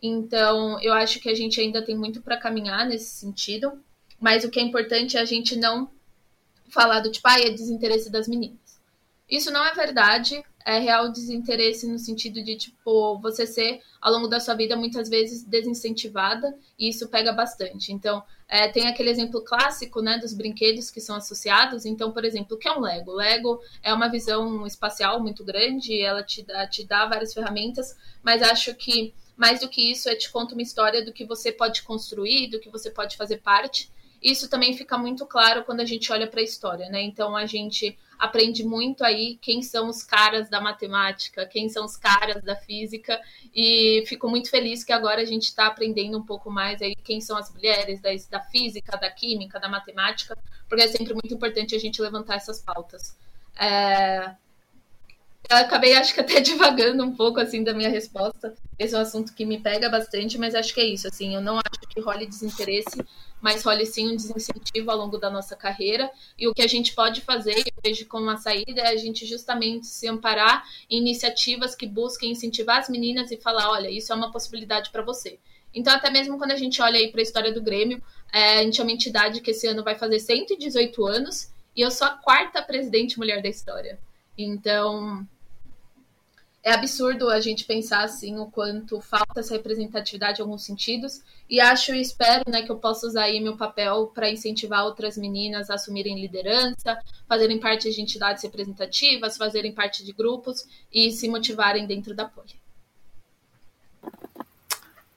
Então, 0.02 0.80
eu 0.82 0.94
acho 0.94 1.20
que 1.20 1.30
a 1.30 1.36
gente 1.36 1.60
ainda 1.60 1.84
tem 1.84 1.96
muito 1.96 2.22
para 2.22 2.38
caminhar 2.38 2.88
nesse 2.88 3.10
sentido, 3.20 3.84
mas 4.20 4.44
o 4.44 4.50
que 4.50 4.60
é 4.60 4.64
importante 4.64 5.18
é 5.18 5.20
a 5.20 5.26
gente 5.26 5.56
não 5.56 5.92
falar 6.70 7.02
do 7.02 7.12
tipo, 7.12 7.28
ah, 7.28 7.40
é 7.40 7.50
desinteresse 7.50 8.10
das 8.10 8.28
meninas. 8.28 8.80
Isso 9.30 9.52
não 9.52 9.64
é 9.64 9.74
verdade, 9.74 10.42
é 10.70 10.80
real 10.80 11.12
desinteresse 11.12 11.88
no 11.88 11.98
sentido 11.98 12.44
de, 12.44 12.56
tipo, 12.56 13.18
você 13.20 13.46
ser, 13.46 13.82
ao 14.02 14.12
longo 14.12 14.28
da 14.28 14.40
sua 14.40 14.56
vida, 14.56 14.76
muitas 14.76 15.10
vezes 15.10 15.44
desincentivada, 15.44 16.56
e 16.78 16.90
isso 16.90 17.08
pega 17.08 17.34
bastante. 17.34 17.92
Então, 17.92 18.24
é, 18.48 18.68
tem 18.68 18.88
aquele 18.88 19.10
exemplo 19.10 19.42
clássico, 19.42 20.02
né, 20.02 20.18
dos 20.18 20.34
brinquedos 20.34 20.90
que 20.90 21.02
são 21.02 21.16
associados. 21.16 21.86
Então, 21.86 22.12
por 22.12 22.26
exemplo, 22.26 22.56
o 22.56 22.60
que 22.60 22.68
é 22.68 22.72
um 22.72 22.82
Lego? 22.82 23.12
O 23.12 23.16
Lego 23.16 23.62
é 23.84 23.94
uma 23.94 24.10
visão 24.10 24.66
espacial 24.66 25.22
muito 25.22 25.44
grande, 25.44 26.02
ela 26.02 26.24
te 26.24 26.44
dá, 26.44 26.68
te 26.68 26.84
dá 26.86 27.06
várias 27.06 27.34
ferramentas, 27.34 27.96
mas 28.24 28.42
acho 28.42 28.74
que 28.76 29.14
mais 29.40 29.62
do 29.62 29.70
que 29.70 29.90
isso, 29.90 30.10
é 30.10 30.16
te 30.16 30.30
conta 30.30 30.54
uma 30.54 30.62
história 30.62 31.04
do 31.04 31.14
que 31.14 31.24
você 31.24 31.50
pode 31.50 31.82
construir, 31.84 32.50
do 32.50 32.60
que 32.60 32.70
você 32.70 32.92
pode 32.92 33.16
fazer 33.16 33.38
parte. 33.38 33.90
Isso 34.22 34.50
também 34.50 34.76
fica 34.76 34.98
muito 34.98 35.26
claro 35.26 35.64
quando 35.64 35.80
a 35.80 35.86
gente 35.86 36.12
olha 36.12 36.28
para 36.28 36.42
a 36.42 36.44
história, 36.44 36.90
né? 36.90 37.02
Então, 37.02 37.36
a 37.36 37.46
gente 37.46 37.98
aprende 38.18 38.66
muito 38.66 39.04
aí 39.04 39.38
quem 39.42 39.62
são 39.62 39.88
os 39.88 40.04
caras 40.04 40.50
da 40.50 40.60
matemática, 40.60 41.46
quem 41.46 41.70
são 41.70 41.86
os 41.86 41.96
caras 41.96 42.44
da 42.44 42.56
física, 42.56 43.20
e 43.56 44.04
fico 44.08 44.30
muito 44.30 44.50
feliz 44.50 44.84
que 44.84 44.92
agora 44.92 45.22
a 45.22 45.26
gente 45.26 45.44
está 45.44 45.68
aprendendo 45.68 46.18
um 46.18 46.26
pouco 46.26 46.52
mais 46.52 46.82
aí 46.82 46.96
quem 46.96 47.22
são 47.22 47.38
as 47.38 47.50
mulheres 47.54 48.02
da, 48.02 48.10
da 48.30 48.42
física, 48.42 48.98
da 48.98 49.10
química, 49.10 49.58
da 49.58 49.70
matemática, 49.70 50.38
porque 50.68 50.84
é 50.84 50.88
sempre 50.88 51.14
muito 51.14 51.34
importante 51.34 51.74
a 51.74 51.80
gente 51.80 52.02
levantar 52.02 52.36
essas 52.36 52.62
pautas. 52.62 53.16
É, 53.58 54.36
eu 55.50 55.58
acabei, 55.58 55.96
acho 55.96 56.14
que 56.14 56.20
até 56.20 56.40
divagando 56.42 57.04
um 57.04 57.16
pouco, 57.16 57.40
assim, 57.40 57.64
da 57.64 57.74
minha 57.74 57.90
resposta. 57.90 58.54
Esse 58.78 58.94
é 58.94 58.98
um 58.98 59.02
assunto 59.02 59.34
que 59.34 59.46
me 59.46 59.60
pega 59.60 59.90
bastante, 59.90 60.38
mas 60.38 60.54
acho 60.54 60.74
que 60.74 60.80
é 60.80 60.86
isso, 60.86 61.08
assim, 61.08 61.34
eu 61.34 61.42
não 61.42 61.58
acho 61.58 61.80
que 61.90 62.00
role 62.00 62.28
desinteresse, 62.28 63.04
mas 63.42 63.64
role 63.64 63.86
sim 63.86 64.08
um 64.12 64.16
desincentivo 64.16 64.92
ao 64.92 64.98
longo 64.98 65.18
da 65.18 65.30
nossa 65.30 65.56
carreira. 65.56 66.10
E 66.38 66.48
o 66.48 66.54
que 66.54 66.62
a 66.62 66.68
gente 66.68 66.94
pode 66.94 67.22
fazer, 67.22 67.58
eu 67.58 67.74
vejo 67.84 68.06
como 68.08 68.24
uma 68.24 68.38
saída, 68.38 68.82
é 68.82 68.88
a 68.90 68.98
gente 68.98 69.26
justamente 69.26 69.88
se 69.88 70.08
amparar 70.08 70.64
em 70.90 71.00
iniciativas 71.00 71.76
que 71.76 71.88
busquem 71.88 72.32
incentivar 72.32 72.80
as 72.80 72.90
meninas 72.90 73.32
e 73.32 73.38
falar, 73.38 73.70
olha, 73.70 73.90
isso 73.90 74.12
é 74.12 74.16
uma 74.16 74.32
possibilidade 74.32 74.90
para 74.90 75.02
você. 75.02 75.40
Então, 75.74 75.94
até 75.94 76.10
mesmo 76.10 76.38
quando 76.38 76.52
a 76.52 76.58
gente 76.58 76.82
olha 76.82 76.98
aí 76.98 77.12
para 77.12 77.22
a 77.22 77.24
história 77.24 77.54
do 77.54 77.62
Grêmio, 77.62 78.02
é, 78.34 78.60
a 78.60 78.64
gente 78.64 78.80
é 78.80 78.84
uma 78.84 78.92
entidade 78.92 79.42
que 79.42 79.52
esse 79.52 79.68
ano 79.68 79.84
vai 79.84 79.96
fazer 79.96 80.20
118 80.20 81.06
anos 81.06 81.52
e 81.76 81.82
eu 81.82 81.92
sou 81.92 82.08
a 82.08 82.12
quarta 82.12 82.62
presidente 82.62 83.18
mulher 83.18 83.42
da 83.42 83.50
história. 83.50 84.00
Então, 84.38 85.26
é 86.70 86.74
absurdo 86.74 87.30
a 87.30 87.40
gente 87.40 87.66
pensar 87.66 88.04
assim 88.04 88.38
o 88.38 88.46
quanto 88.46 89.02
falta 89.02 89.40
essa 89.40 89.56
representatividade 89.56 90.40
em 90.40 90.44
alguns 90.44 90.64
sentidos 90.64 91.24
e 91.50 91.60
acho 91.60 91.96
e 91.96 92.00
espero 92.00 92.44
né, 92.48 92.62
que 92.62 92.72
eu 92.72 92.78
possa 92.78 93.08
usar 93.08 93.24
aí 93.24 93.40
meu 93.40 93.58
papel 93.58 94.12
para 94.14 94.30
incentivar 94.30 94.86
outras 94.86 95.18
meninas 95.18 95.72
a 95.72 95.74
assumirem 95.74 96.22
liderança, 96.22 97.00
fazerem 97.28 97.60
parte 97.60 97.92
de 97.92 98.00
entidades 98.00 98.44
representativas, 98.44 99.36
fazerem 99.36 99.74
parte 99.74 100.06
de 100.06 100.14
grupos 100.14 100.68
e 100.94 101.12
se 101.12 101.28
motivarem 101.28 101.88
dentro 101.88 102.14
da 102.14 102.26
Poli. 102.26 102.54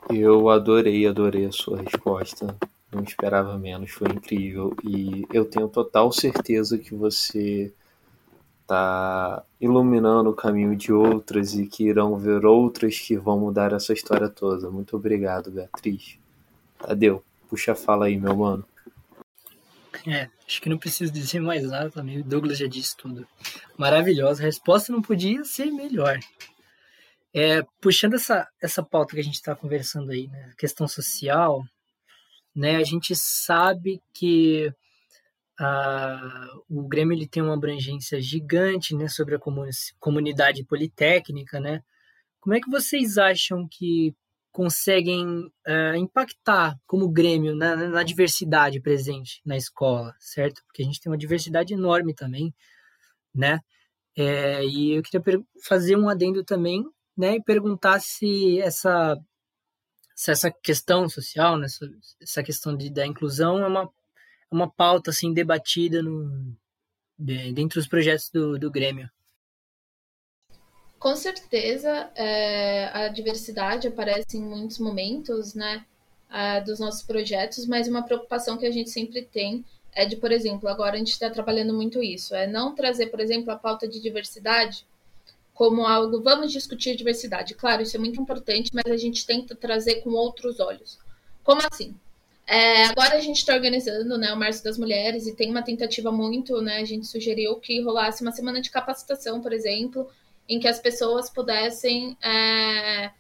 Eu 0.09 0.49
adorei, 0.49 1.07
adorei 1.07 1.45
a 1.45 1.53
sua 1.53 1.83
resposta. 1.83 2.57
Não 2.91 3.03
esperava 3.03 3.59
menos, 3.59 3.91
foi 3.91 4.09
incrível. 4.09 4.75
E 4.83 5.27
eu 5.33 5.45
tenho 5.45 5.69
total 5.69 6.11
certeza 6.13 6.79
que 6.79 6.95
você 6.95 7.73
está 8.73 9.45
iluminando 9.61 10.31
o 10.31 10.35
caminho 10.35 10.75
de 10.75 10.93
outras 10.93 11.55
e 11.55 11.67
que 11.67 11.85
irão 11.85 12.17
ver 12.17 12.47
outras 12.47 12.99
que 12.99 13.17
vão 13.17 13.39
mudar 13.39 13.73
essa 13.73 13.93
história 13.93 14.29
toda. 14.31 14.71
Muito 14.71 14.97
obrigado, 14.97 15.51
Beatriz. 15.51 16.19
Tadeu, 16.79 17.23
puxa 17.49 17.73
a 17.73 17.75
fala 17.75 18.07
aí, 18.07 18.17
meu 18.17 18.35
mano. 18.35 18.67
É, 20.07 20.29
acho 20.47 20.61
que 20.63 20.71
não 20.71 20.79
preciso 20.79 21.13
dizer 21.13 21.39
mais 21.39 21.63
nada 21.71 21.91
também. 21.91 22.21
O 22.21 22.25
Douglas 22.25 22.59
já 22.59 22.67
disse 22.67 22.97
tudo. 22.97 23.27
Maravilhosa. 23.77 24.43
A 24.43 24.47
resposta 24.47 24.91
não 24.91 25.03
podia 25.03 25.45
ser 25.45 25.71
melhor. 25.71 26.19
É, 27.35 27.63
puxando 27.81 28.15
essa, 28.15 28.49
essa 28.61 28.83
pauta 28.83 29.15
que 29.15 29.21
a 29.21 29.25
gente 29.25 29.35
está 29.35 29.55
conversando 29.55 30.11
aí, 30.11 30.29
né, 30.29 30.53
questão 30.59 30.89
social, 30.89 31.65
né, 32.55 32.77
a 32.77 32.85
gente 32.85 33.15
sabe 33.17 34.03
que 34.13 34.73
o 36.69 36.87
Grêmio 36.89 37.15
ele 37.15 37.29
tem 37.29 37.43
uma 37.43 37.55
abrangência 37.55 38.21
gigante 38.21 38.97
né, 38.97 39.09
sobre 39.09 39.37
a 39.37 39.41
comunidade 39.99 40.65
politécnica. 40.65 41.61
Né? 41.61 41.83
Como 42.41 42.55
é 42.55 42.61
que 42.61 42.71
vocês 42.71 43.19
acham 43.19 43.69
que 43.71 44.15
conseguem 44.53 45.47
uh, 45.67 45.97
impactar 45.97 46.79
como 46.87 47.09
Grêmio 47.09 47.57
na, 47.57 47.75
na, 47.75 48.03
diversidade 48.03 48.81
presente 48.81 49.41
na 49.47 49.57
escola, 49.57 50.15
certo? 50.21 50.63
Porque 50.67 50.83
a 50.83 50.85
gente 50.85 51.01
tem 51.01 51.11
uma 51.11 51.17
diversidade 51.17 51.73
enorme 51.73 52.15
também, 52.15 52.55
né? 53.35 53.61
É, 54.15 54.63
e 54.67 54.93
eu 54.93 55.03
queria 55.03 55.43
fazer 55.65 55.97
um 55.97 56.07
adendo 56.07 56.45
também 56.45 56.85
né, 57.17 57.37
e 57.37 57.43
perguntar 57.43 57.99
se 58.01 58.61
essa, 58.61 59.17
se 60.15 60.31
essa 60.31 60.51
questão 60.51 61.09
social, 61.09 61.57
né, 61.57 61.67
essa 62.21 62.43
questão 62.43 62.77
de, 62.77 62.91
da 62.91 63.07
inclusão 63.07 63.65
é 63.65 63.67
uma, 63.67 63.83
é 63.83 63.89
uma 64.53 64.71
pauta 64.71 65.11
assim, 65.11 65.33
debatida 65.33 66.03
no, 66.03 66.55
de, 67.19 67.53
dentro 67.53 67.81
dos 67.81 67.89
projetos 67.89 68.31
do, 68.31 68.59
do 68.59 68.71
Grêmio. 68.71 69.11
Com 70.99 71.17
certeza, 71.17 72.11
é, 72.15 72.85
a 72.93 73.09
diversidade 73.09 73.89
aparece 73.89 74.37
em 74.37 74.43
muitos 74.43 74.79
momentos 74.79 75.55
né, 75.55 75.85
dos 76.65 76.79
nossos 76.79 77.03
projetos, 77.03 77.67
mas 77.67 77.89
uma 77.89 78.05
preocupação 78.05 78.57
que 78.57 78.67
a 78.67 78.71
gente 78.71 78.91
sempre 78.91 79.23
tem 79.23 79.65
é 79.95 80.07
de, 80.07 80.17
por 80.17 80.31
exemplo, 80.31 80.69
agora 80.69 80.95
a 80.95 80.99
gente 80.99 81.11
está 81.11 81.29
trabalhando 81.29 81.75
muito 81.75 82.03
isso, 82.03 82.35
é 82.35 82.47
não 82.47 82.75
trazer, 82.75 83.09
por 83.09 83.21
exemplo, 83.21 83.51
a 83.51 83.57
pauta 83.57 83.87
de 83.87 84.01
diversidade 84.01 84.87
como 85.53 85.87
algo, 85.87 86.23
vamos 86.23 86.51
discutir 86.51 86.97
diversidade. 86.97 87.55
Claro, 87.55 87.83
isso 87.83 87.97
é 87.97 88.01
muito 88.01 88.21
importante, 88.21 88.71
mas 88.73 88.87
a 88.87 88.97
gente 88.97 89.27
tenta 89.27 89.55
trazer 89.55 89.97
com 89.97 90.11
outros 90.11 90.61
olhos. 90.61 90.99
Como 91.45 91.61
assim? 91.71 91.95
É, 92.53 92.85
agora 92.85 93.17
a 93.17 93.21
gente 93.21 93.39
está 93.39 93.55
organizando 93.55 94.19
né, 94.19 94.31
o 94.31 94.37
Março 94.37 94.63
das 94.63 94.77
Mulheres 94.77 95.27
e 95.27 95.35
tem 95.35 95.51
uma 95.51 95.63
tentativa 95.63 96.13
muito, 96.13 96.61
né? 96.61 96.81
A 96.81 96.85
gente 96.85 97.07
sugeriu 97.07 97.57
que 97.57 97.81
rolasse 97.81 98.21
uma 98.21 98.31
semana 98.31 98.61
de 98.61 98.71
capacitação, 98.71 99.41
por 99.41 99.55
exemplo, 99.55 100.07
em 100.47 100.61
que 100.61 100.69
as 100.69 100.79
pessoas 100.79 101.31
pudessem, 101.31 102.15
é, 102.23 103.11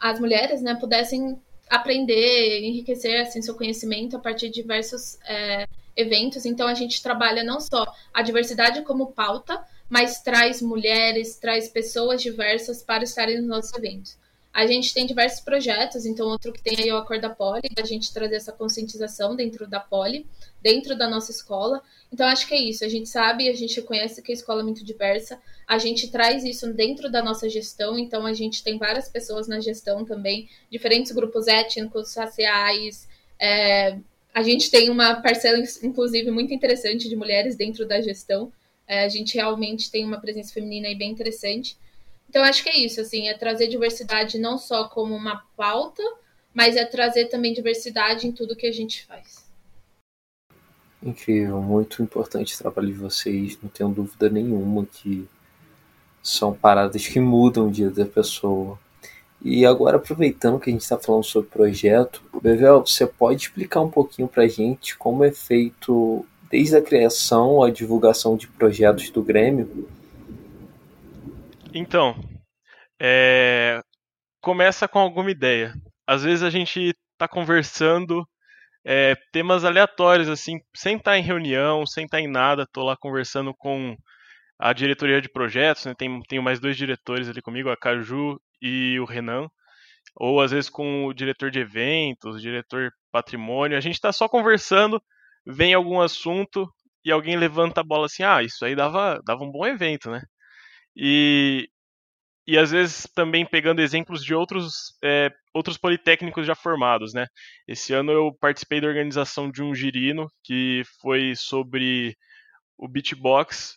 as 0.00 0.20
mulheres, 0.20 0.62
né, 0.62 0.76
pudessem 0.76 1.36
aprender, 1.68 2.60
enriquecer 2.60 3.22
assim, 3.22 3.42
seu 3.42 3.56
conhecimento 3.56 4.16
a 4.16 4.20
partir 4.20 4.50
de 4.50 4.62
diversos 4.62 5.18
é, 5.26 5.66
eventos. 5.96 6.46
Então 6.46 6.68
a 6.68 6.74
gente 6.74 7.02
trabalha 7.02 7.42
não 7.42 7.58
só 7.58 7.84
a 8.12 8.22
diversidade 8.22 8.82
como 8.82 9.10
pauta, 9.10 9.66
mas 9.88 10.20
traz 10.20 10.62
mulheres, 10.62 11.38
traz 11.38 11.68
pessoas 11.68 12.22
diversas 12.22 12.84
para 12.84 13.02
estarem 13.02 13.38
nos 13.38 13.48
nossos 13.48 13.74
eventos. 13.74 14.16
A 14.54 14.66
gente 14.66 14.94
tem 14.94 15.04
diversos 15.04 15.40
projetos, 15.40 16.06
então 16.06 16.28
outro 16.28 16.52
que 16.52 16.62
tem 16.62 16.78
aí 16.78 16.88
é 16.88 16.94
o 16.94 16.96
Acorda 16.96 17.28
Poli, 17.28 17.68
a 17.76 17.84
gente 17.84 18.14
trazer 18.14 18.36
essa 18.36 18.52
conscientização 18.52 19.34
dentro 19.34 19.66
da 19.66 19.80
Poli, 19.80 20.26
dentro 20.62 20.96
da 20.96 21.10
nossa 21.10 21.32
escola. 21.32 21.82
Então 22.12 22.24
acho 22.28 22.46
que 22.46 22.54
é 22.54 22.60
isso, 22.60 22.84
a 22.84 22.88
gente 22.88 23.08
sabe, 23.08 23.48
a 23.48 23.52
gente 23.52 23.74
reconhece 23.74 24.22
que 24.22 24.30
a 24.30 24.34
escola 24.34 24.60
é 24.60 24.62
muito 24.62 24.84
diversa, 24.84 25.40
a 25.66 25.76
gente 25.76 26.08
traz 26.08 26.44
isso 26.44 26.72
dentro 26.72 27.10
da 27.10 27.20
nossa 27.20 27.48
gestão, 27.48 27.98
então 27.98 28.24
a 28.24 28.32
gente 28.32 28.62
tem 28.62 28.78
várias 28.78 29.08
pessoas 29.08 29.48
na 29.48 29.58
gestão 29.58 30.04
também, 30.04 30.48
diferentes 30.70 31.10
grupos 31.10 31.48
étnicos, 31.48 32.14
raciais, 32.14 33.08
é, 33.40 33.98
a 34.32 34.42
gente 34.44 34.70
tem 34.70 34.88
uma 34.88 35.16
parcela, 35.16 35.58
inclusive, 35.82 36.30
muito 36.30 36.54
interessante 36.54 37.08
de 37.08 37.16
mulheres 37.16 37.56
dentro 37.56 37.88
da 37.88 38.00
gestão, 38.00 38.52
é, 38.86 39.04
a 39.04 39.08
gente 39.08 39.34
realmente 39.34 39.90
tem 39.90 40.04
uma 40.04 40.20
presença 40.20 40.52
feminina 40.52 40.88
aí 40.88 40.94
bem 40.94 41.10
interessante. 41.10 41.76
Então, 42.28 42.42
acho 42.42 42.62
que 42.62 42.68
é 42.68 42.78
isso, 42.78 43.00
assim, 43.00 43.28
é 43.28 43.34
trazer 43.34 43.68
diversidade 43.68 44.38
não 44.38 44.58
só 44.58 44.88
como 44.88 45.14
uma 45.14 45.44
pauta, 45.56 46.02
mas 46.52 46.76
é 46.76 46.84
trazer 46.84 47.26
também 47.26 47.52
diversidade 47.52 48.26
em 48.26 48.32
tudo 48.32 48.56
que 48.56 48.66
a 48.66 48.72
gente 48.72 49.04
faz. 49.04 49.44
Incrível, 51.02 51.60
muito 51.60 52.02
importante 52.02 52.54
o 52.54 52.58
trabalho 52.58 52.88
de 52.88 52.94
vocês, 52.94 53.58
não 53.62 53.68
tenho 53.68 53.90
dúvida 53.90 54.30
nenhuma 54.30 54.86
que 54.86 55.28
são 56.22 56.54
paradas 56.54 57.06
que 57.06 57.20
mudam 57.20 57.68
o 57.68 57.70
dia 57.70 57.90
da 57.90 58.06
pessoa. 58.06 58.78
E 59.42 59.66
agora, 59.66 59.98
aproveitando 59.98 60.58
que 60.58 60.70
a 60.70 60.72
gente 60.72 60.80
está 60.80 60.96
falando 60.96 61.24
sobre 61.24 61.50
projeto, 61.50 62.22
Bevel, 62.40 62.80
você 62.80 63.06
pode 63.06 63.42
explicar 63.42 63.82
um 63.82 63.90
pouquinho 63.90 64.26
para 64.26 64.44
a 64.44 64.48
gente 64.48 64.96
como 64.96 65.22
é 65.22 65.30
feito 65.30 66.24
desde 66.50 66.76
a 66.76 66.80
criação 66.80 67.62
à 67.62 67.70
divulgação 67.70 68.38
de 68.38 68.46
projetos 68.46 69.10
do 69.10 69.22
Grêmio? 69.22 69.86
Então, 71.74 72.16
é... 73.00 73.82
começa 74.40 74.88
com 74.88 74.98
alguma 75.00 75.30
ideia. 75.30 75.74
Às 76.06 76.22
vezes 76.22 76.42
a 76.44 76.50
gente 76.50 76.94
está 77.12 77.28
conversando 77.28 78.26
é, 78.84 79.16
temas 79.32 79.64
aleatórios, 79.64 80.28
assim, 80.28 80.60
sem 80.76 80.96
estar 80.96 81.12
tá 81.12 81.18
em 81.18 81.22
reunião, 81.22 81.86
sem 81.86 82.04
estar 82.04 82.18
tá 82.18 82.22
em 82.22 82.28
nada, 82.28 82.64
estou 82.64 82.84
lá 82.84 82.96
conversando 82.96 83.54
com 83.54 83.96
a 84.58 84.72
diretoria 84.72 85.20
de 85.20 85.28
projetos, 85.28 85.86
né? 85.86 85.94
Tem, 85.96 86.20
tenho 86.28 86.42
mais 86.42 86.60
dois 86.60 86.76
diretores 86.76 87.28
ali 87.28 87.42
comigo, 87.42 87.70
a 87.70 87.76
Caju 87.76 88.40
e 88.62 88.98
o 89.00 89.04
Renan, 89.04 89.48
ou 90.16 90.40
às 90.40 90.52
vezes 90.52 90.70
com 90.70 91.06
o 91.06 91.14
diretor 91.14 91.50
de 91.50 91.60
eventos, 91.60 92.40
diretor 92.40 92.92
patrimônio, 93.12 93.76
a 93.76 93.80
gente 93.80 93.94
está 93.94 94.12
só 94.12 94.28
conversando 94.28 95.02
vem 95.46 95.74
algum 95.74 96.00
assunto 96.00 96.68
e 97.04 97.12
alguém 97.12 97.36
levanta 97.36 97.80
a 97.80 97.84
bola 97.84 98.06
assim, 98.06 98.22
ah, 98.22 98.42
isso 98.42 98.64
aí 98.64 98.74
dava, 98.74 99.20
dava 99.24 99.44
um 99.44 99.50
bom 99.50 99.66
evento, 99.66 100.10
né? 100.10 100.22
E, 100.96 101.68
e 102.46 102.58
às 102.58 102.70
vezes 102.70 103.08
também 103.14 103.46
pegando 103.46 103.80
exemplos 103.80 104.24
de 104.24 104.34
outros, 104.34 104.96
é, 105.02 105.30
outros 105.54 105.78
politécnicos 105.78 106.46
já 106.46 106.54
formados, 106.54 107.14
né? 107.14 107.26
Esse 107.66 107.92
ano 107.92 108.12
eu 108.12 108.36
participei 108.40 108.80
da 108.80 108.88
organização 108.88 109.50
de 109.50 109.62
um 109.62 109.74
girino 109.74 110.28
que 110.42 110.82
foi 111.00 111.34
sobre 111.36 112.16
o 112.78 112.88
beatbox, 112.88 113.76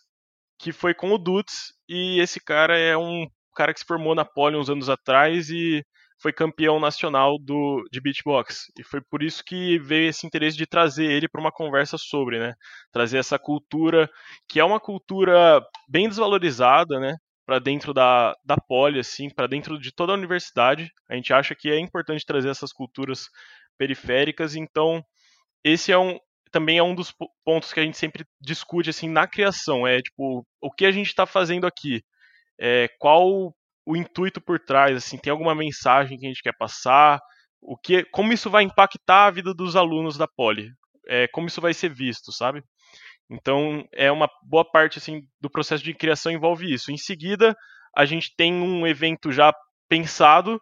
que 0.58 0.72
foi 0.72 0.94
com 0.94 1.12
o 1.12 1.18
Dutz, 1.18 1.72
e 1.88 2.20
esse 2.20 2.40
cara 2.40 2.76
é 2.76 2.96
um 2.96 3.26
cara 3.56 3.72
que 3.72 3.80
se 3.80 3.86
formou 3.86 4.14
na 4.14 4.24
Poli 4.24 4.56
uns 4.56 4.70
anos 4.70 4.88
atrás 4.88 5.50
e 5.50 5.84
foi 6.20 6.32
campeão 6.32 6.80
nacional 6.80 7.38
do, 7.38 7.84
de 7.92 8.00
beatbox. 8.00 8.66
E 8.78 8.82
foi 8.82 9.00
por 9.00 9.22
isso 9.22 9.42
que 9.44 9.78
veio 9.78 10.08
esse 10.08 10.26
interesse 10.26 10.56
de 10.56 10.66
trazer 10.66 11.04
ele 11.04 11.28
para 11.28 11.40
uma 11.40 11.52
conversa 11.52 11.96
sobre, 11.96 12.38
né? 12.38 12.54
Trazer 12.92 13.18
essa 13.18 13.38
cultura, 13.38 14.10
que 14.48 14.58
é 14.60 14.64
uma 14.64 14.80
cultura 14.80 15.62
bem 15.88 16.08
desvalorizada, 16.08 16.98
né? 16.98 17.16
Para 17.46 17.58
dentro 17.58 17.94
da, 17.94 18.34
da 18.44 18.56
poli, 18.56 18.98
assim, 18.98 19.30
para 19.30 19.46
dentro 19.46 19.78
de 19.78 19.92
toda 19.92 20.12
a 20.12 20.16
universidade. 20.16 20.90
A 21.08 21.14
gente 21.14 21.32
acha 21.32 21.54
que 21.54 21.70
é 21.70 21.78
importante 21.78 22.26
trazer 22.26 22.50
essas 22.50 22.72
culturas 22.72 23.28
periféricas, 23.78 24.56
então 24.56 25.02
esse 25.64 25.92
é 25.92 25.98
um, 25.98 26.18
também 26.50 26.78
é 26.78 26.82
um 26.82 26.94
dos 26.94 27.14
pontos 27.44 27.72
que 27.72 27.80
a 27.80 27.82
gente 27.84 27.96
sempre 27.96 28.24
discute 28.40 28.90
assim 28.90 29.08
na 29.08 29.26
criação 29.26 29.86
é 29.86 30.00
tipo 30.00 30.44
o 30.60 30.70
que 30.72 30.84
a 30.84 30.90
gente 30.90 31.08
está 31.08 31.26
fazendo 31.26 31.66
aqui 31.66 32.02
é, 32.58 32.88
qual 32.98 33.54
o 33.88 33.96
intuito 33.96 34.40
por 34.40 34.58
trás, 34.58 34.96
assim, 34.96 35.16
tem 35.16 35.30
alguma 35.30 35.54
mensagem 35.54 36.18
que 36.18 36.26
a 36.26 36.28
gente 36.28 36.42
quer 36.42 36.56
passar, 36.56 37.20
o 37.60 37.76
que, 37.76 38.04
como 38.12 38.32
isso 38.32 38.50
vai 38.50 38.62
impactar 38.62 39.26
a 39.26 39.30
vida 39.30 39.54
dos 39.54 39.76
alunos 39.76 40.18
da 40.18 40.28
Poli, 40.28 40.70
é, 41.08 41.26
como 41.28 41.48
isso 41.48 41.60
vai 41.60 41.72
ser 41.72 41.92
visto, 41.92 42.30
sabe? 42.30 42.62
Então, 43.30 43.84
é 43.94 44.12
uma 44.12 44.28
boa 44.42 44.64
parte 44.64 44.98
assim 44.98 45.22
do 45.40 45.50
processo 45.50 45.82
de 45.82 45.94
criação 45.94 46.32
envolve 46.32 46.72
isso. 46.72 46.92
Em 46.92 46.96
seguida, 46.96 47.56
a 47.96 48.04
gente 48.04 48.34
tem 48.36 48.52
um 48.52 48.86
evento 48.86 49.32
já 49.32 49.52
pensado 49.88 50.60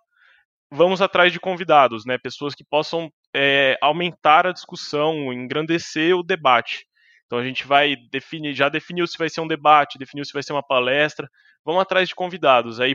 vamos 0.70 1.00
atrás 1.00 1.32
de 1.32 1.40
convidados, 1.40 2.04
né? 2.04 2.18
Pessoas 2.18 2.54
que 2.54 2.64
possam 2.64 3.10
é, 3.34 3.76
aumentar 3.80 4.46
a 4.46 4.52
discussão, 4.52 5.32
engrandecer 5.32 6.16
o 6.16 6.22
debate. 6.22 6.86
Então 7.26 7.38
a 7.38 7.44
gente 7.44 7.66
vai 7.66 7.96
definir, 8.10 8.54
já 8.54 8.68
definiu 8.68 9.06
se 9.06 9.18
vai 9.18 9.28
ser 9.28 9.40
um 9.40 9.48
debate, 9.48 9.98
definiu 9.98 10.24
se 10.24 10.32
vai 10.32 10.42
ser 10.42 10.52
uma 10.52 10.66
palestra. 10.66 11.28
Vamos 11.64 11.82
atrás 11.82 12.08
de 12.08 12.14
convidados. 12.14 12.80
Aí 12.80 12.94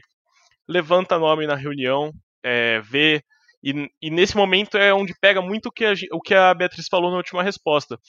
levanta 0.72 1.20
nome 1.20 1.46
na 1.46 1.56
reunião, 1.56 2.12
é, 2.44 2.80
vê. 2.82 3.22
E, 3.64 3.90
e, 4.02 4.10
nesse 4.10 4.36
momento 4.36 4.78
é 4.78 4.94
onde 4.94 5.14
pega 5.22 5.42
muito 5.42 5.68
o 5.68 5.72
que, 5.72 5.86
a, 5.86 5.94
o 6.14 6.22
que 6.22 6.34
a 6.34 6.54
Beatriz 6.54 6.88
falou 6.88 7.12
na 7.12 7.18
última 7.18 7.44
resposta. 7.44 8.00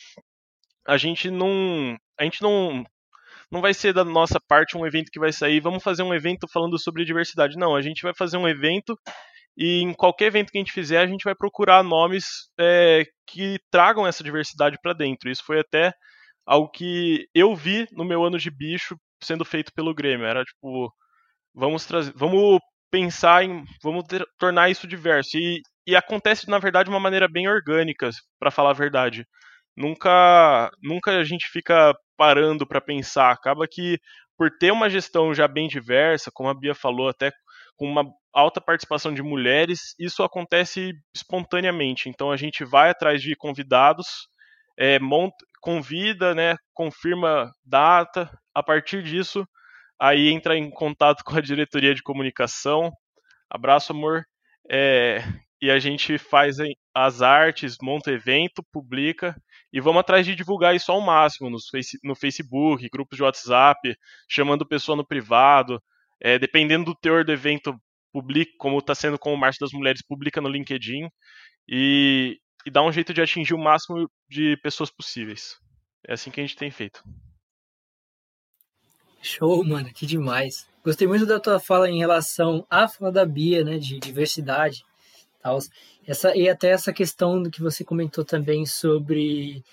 A 0.87 0.97
gente 0.97 1.31
não. 1.31 1.97
A 2.19 2.25
gente 2.25 2.43
não. 2.43 2.85
Não 3.51 3.61
vai 3.61 3.75
ser 3.75 3.93
da 3.93 4.03
nossa 4.03 4.41
parte 4.49 4.79
um 4.79 4.87
evento 4.87 5.11
que 5.13 5.21
vai 5.21 5.31
sair, 5.31 5.61
vamos 5.61 5.83
fazer 5.83 6.03
um 6.03 6.15
evento 6.15 6.49
falando 6.51 6.79
sobre 6.79 7.05
diversidade. 7.05 7.59
Não, 7.59 7.77
a 7.77 7.83
gente 7.83 8.03
vai 8.03 8.15
fazer 8.15 8.39
um 8.39 8.49
evento 8.49 8.99
e 9.57 9.83
em 9.83 9.93
qualquer 9.93 10.27
evento 10.27 10.51
que 10.51 10.59
a 10.59 10.61
gente 10.61 10.73
fizer, 10.73 10.99
a 10.99 11.07
gente 11.07 11.25
vai 11.25 11.35
procurar 11.35 11.83
nomes 11.83 12.51
é, 12.59 13.05
que 13.27 13.59
tragam 13.71 14.07
essa 14.07 14.25
diversidade 14.25 14.79
para 14.83 14.95
dentro. 14.95 15.31
Isso 15.31 15.45
foi 15.45 15.61
até 15.61 15.93
algo 16.47 16.71
que 16.71 17.27
eu 17.35 17.55
vi 17.55 17.87
no 17.93 18.05
meu 18.05 18.25
ano 18.25 18.39
de 18.39 18.51
bicho 18.51 18.97
sendo 19.23 19.45
feito 19.45 19.73
pelo 19.75 19.95
Grêmio. 19.95 20.27
Era 20.27 20.43
tipo, 20.45 20.93
vamos 21.55 21.87
trazer, 21.87 22.13
vamos 22.15 22.59
pensar 22.91 23.45
em, 23.45 23.65
vamos 23.83 24.05
ter, 24.05 24.25
tornar 24.39 24.71
isso 24.71 24.87
diverso. 24.87 25.37
E, 25.37 25.61
e 25.87 25.97
acontece 25.97 26.49
na 26.49 26.59
verdade 26.59 26.89
de 26.89 26.95
uma 26.95 27.01
maneira 27.01 27.29
bem 27.29 27.49
orgânica, 27.49 28.11
para 28.39 28.51
falar 28.51 28.71
a 28.71 28.75
verdade. 28.75 29.27
Nunca, 29.77 30.71
nunca 30.83 31.13
a 31.19 31.25
gente 31.25 31.49
fica 31.49 31.95
parando 32.17 32.67
para 32.67 32.81
pensar. 32.81 33.33
Acaba 33.33 33.67
que 33.71 33.99
por 34.37 34.51
ter 34.59 34.73
uma 34.73 34.91
gestão 34.91 35.35
já 35.35 35.49
bem 35.49 35.69
diversa, 35.69 36.31
como 36.33 36.49
a 36.49 36.55
Bia 36.55 36.75
falou, 36.75 37.09
até 37.09 37.31
com 37.77 37.87
uma 37.87 38.05
alta 38.33 38.61
participação 38.61 39.13
de 39.13 39.23
mulheres, 39.23 39.95
isso 39.99 40.23
acontece 40.23 40.93
espontaneamente. 41.15 42.09
Então 42.09 42.31
a 42.31 42.37
gente 42.37 42.65
vai 42.65 42.91
atrás 42.91 43.23
de 43.23 43.37
convidados, 43.37 44.07
é, 44.79 44.99
monta, 44.99 45.37
convida, 45.61 46.35
né, 46.35 46.57
confirma 46.75 47.51
data. 47.65 48.31
A 48.55 48.63
partir 48.63 49.03
disso, 49.03 49.47
aí 50.03 50.31
entra 50.31 50.59
em 50.59 50.69
contato 50.69 51.23
com 51.25 51.37
a 51.37 51.41
diretoria 51.41 51.95
de 51.95 52.03
comunicação. 52.03 52.93
Abraço, 53.49 53.93
amor. 53.93 54.25
É, 54.69 55.23
e 55.61 55.71
a 55.71 55.79
gente 55.79 56.19
faz 56.19 56.57
as 56.93 57.23
artes, 57.23 57.77
monta 57.81 58.11
evento, 58.11 58.65
publica 58.73 59.37
e 59.73 59.81
vamos 59.81 60.01
atrás 60.01 60.27
de 60.27 60.35
divulgar 60.35 60.75
isso 60.75 60.91
ao 60.91 61.01
máximo 61.01 61.49
no, 61.49 61.59
face, 61.71 61.99
no 62.03 62.17
Facebook, 62.17 62.89
grupos 62.93 63.17
de 63.17 63.23
WhatsApp, 63.23 63.97
chamando 64.29 64.67
pessoa 64.67 64.97
no 64.97 65.07
privado. 65.07 65.81
É, 66.21 66.39
dependendo 66.39 66.87
do 66.87 66.95
teor 66.95 67.25
do 67.25 67.33
evento, 67.33 67.75
publica, 68.13 68.53
como 68.59 68.79
está 68.79 68.95
sendo 68.95 69.19
com 69.19 69.33
o 69.33 69.37
Marcha 69.37 69.59
das 69.61 69.73
Mulheres, 69.73 70.03
publica 70.07 70.41
no 70.41 70.49
LinkedIn 70.49 71.09
e, 71.69 72.39
e 72.67 72.71
dá 72.71 72.83
um 72.83 72.93
jeito 72.93 73.15
de 73.15 73.23
atingir 73.23 73.55
o 73.55 73.59
máximo 73.59 74.09
de 74.29 74.57
pessoas 74.63 74.91
possíveis. 74.91 75.57
É 76.07 76.15
assim 76.15 76.31
que 76.31 76.41
a 76.41 76.45
gente 76.45 76.57
tem 76.57 76.71
feito. 76.71 77.03
Show, 79.23 79.65
mano, 79.65 79.93
que 79.93 80.05
demais. 80.05 80.67
Gostei 80.85 81.07
muito 81.07 81.25
da 81.25 81.39
tua 81.39 81.61
fala 81.61 81.89
em 81.89 81.99
relação 81.99 82.67
à 82.69 82.89
fala 82.89 83.13
da 83.13 83.25
Bia, 83.25 83.65
né, 83.65 83.79
de 83.79 84.01
diversidade, 84.01 84.85
tal. 85.41 85.59
Essa 86.05 86.37
e 86.37 86.49
até 86.49 86.71
essa 86.71 86.93
questão 86.93 87.45
que 87.45 87.63
você 87.63 87.85
comentou 87.85 88.25
também 88.25 88.67
sobre 88.67 89.65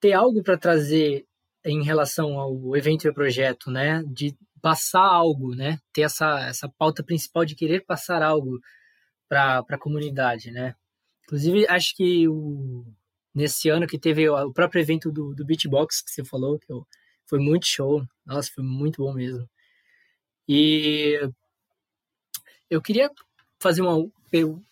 ter 0.00 0.12
algo 0.12 0.42
para 0.42 0.56
trazer 0.56 1.26
em 1.64 1.82
relação 1.82 2.38
ao 2.38 2.76
evento 2.76 3.04
e 3.04 3.08
ao 3.08 3.14
projeto, 3.14 3.70
né, 3.70 4.04
de 4.06 4.36
passar 4.62 5.04
algo, 5.04 5.54
né? 5.54 5.78
Ter 5.92 6.02
essa, 6.02 6.40
essa 6.48 6.68
pauta 6.68 7.02
principal 7.02 7.44
de 7.44 7.54
querer 7.54 7.84
passar 7.84 8.22
algo 8.22 8.60
para 9.28 9.64
a 9.68 9.78
comunidade, 9.78 10.50
né? 10.50 10.74
Inclusive, 11.24 11.66
acho 11.68 11.96
que 11.96 12.28
o, 12.28 12.84
nesse 13.34 13.68
ano 13.68 13.86
que 13.86 13.98
teve 13.98 14.28
o 14.28 14.52
próprio 14.52 14.80
evento 14.80 15.10
do, 15.10 15.34
do 15.34 15.44
Beatbox 15.44 16.00
que 16.02 16.10
você 16.10 16.24
falou, 16.24 16.58
que 16.58 16.72
eu, 16.72 16.86
foi 17.26 17.38
muito 17.38 17.66
show. 17.66 18.06
Nossa, 18.26 18.50
foi 18.54 18.64
muito 18.64 19.02
bom 19.02 19.12
mesmo. 19.12 19.48
E 20.48 21.18
eu 22.70 22.80
queria 22.82 23.10
fazer 23.58 23.82
uma 23.82 24.10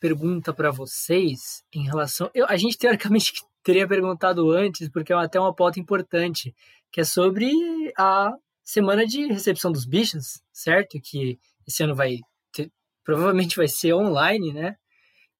pergunta 0.01 0.53
para 0.53 0.71
vocês 0.71 1.65
em 1.73 1.85
relação. 1.85 2.31
Eu, 2.35 2.47
a 2.49 2.57
gente 2.57 2.77
teoricamente 2.77 3.33
teria 3.63 3.87
perguntado 3.87 4.51
antes, 4.51 4.89
porque 4.89 5.13
é 5.13 5.17
até 5.17 5.39
uma 5.39 5.55
pauta 5.55 5.79
importante, 5.79 6.55
que 6.91 7.01
é 7.01 7.05
sobre 7.05 7.51
a 7.97 8.33
semana 8.65 9.07
de 9.07 9.27
recepção 9.27 9.71
dos 9.71 9.85
bichos, 9.85 10.43
certo? 10.53 11.01
Que 11.01 11.39
esse 11.67 11.83
ano 11.83 11.95
vai 11.95 12.19
ter, 12.53 12.71
provavelmente 13.05 13.57
vai 13.57 13.69
ser 13.69 13.95
online, 13.95 14.53
né? 14.53 14.77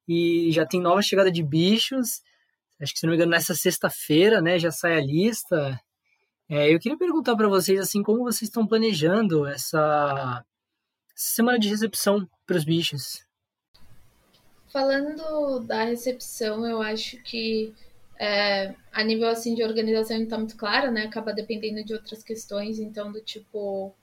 E 0.07 0.51
já 0.51 0.65
tem 0.65 0.81
nova 0.81 1.01
chegada 1.01 1.31
de 1.31 1.43
bichos. 1.43 2.21
Acho 2.81 2.93
que 2.93 2.99
se 2.99 3.05
não 3.05 3.11
me 3.11 3.17
engano 3.17 3.31
nessa 3.31 3.53
sexta-feira, 3.53 4.41
né? 4.41 4.57
Já 4.57 4.71
sai 4.71 4.97
a 4.97 5.01
lista. 5.01 5.79
É, 6.49 6.73
eu 6.73 6.79
queria 6.79 6.97
perguntar 6.97 7.35
para 7.35 7.47
vocês 7.47 7.79
assim 7.79 8.03
como 8.03 8.23
vocês 8.23 8.43
estão 8.43 8.67
planejando 8.67 9.45
essa 9.45 10.43
semana 11.15 11.57
de 11.57 11.69
recepção 11.69 12.27
para 12.45 12.57
os 12.57 12.63
bichos. 12.63 13.25
Falando 14.71 15.59
da 15.59 15.83
recepção, 15.83 16.65
eu 16.65 16.81
acho 16.81 17.21
que 17.23 17.73
é, 18.19 18.75
a 18.91 19.03
nível 19.03 19.27
assim 19.29 19.55
de 19.55 19.63
organização 19.63 20.17
não 20.17 20.23
está 20.23 20.37
muito 20.37 20.57
clara, 20.57 20.91
né? 20.91 21.03
Acaba 21.03 21.33
dependendo 21.33 21.85
de 21.85 21.93
outras 21.93 22.23
questões, 22.23 22.79
então 22.79 23.11
do 23.11 23.21
tipo 23.21 23.93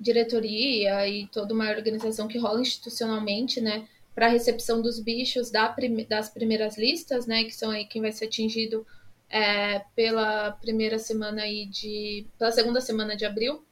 diretoria 0.00 1.08
e 1.08 1.26
toda 1.28 1.52
uma 1.52 1.70
organização 1.70 2.28
que 2.28 2.38
rola 2.38 2.60
institucionalmente, 2.60 3.60
né? 3.60 3.88
Para 4.14 4.26
a 4.26 4.30
recepção 4.30 4.80
dos 4.82 5.00
bichos 5.00 5.50
da 5.50 5.74
das 6.08 6.28
primeiras 6.28 6.76
listas, 6.76 7.26
né? 7.26 7.44
Que 7.44 7.54
são 7.54 7.70
aí 7.70 7.84
quem 7.84 8.02
vai 8.02 8.12
ser 8.12 8.26
atingido 8.26 8.86
é, 9.30 9.80
pela 9.94 10.52
primeira 10.52 10.98
semana 10.98 11.42
aí 11.42 11.66
de. 11.66 12.26
pela 12.38 12.52
segunda 12.52 12.80
semana 12.80 13.16
de 13.16 13.24
abril. 13.24 13.64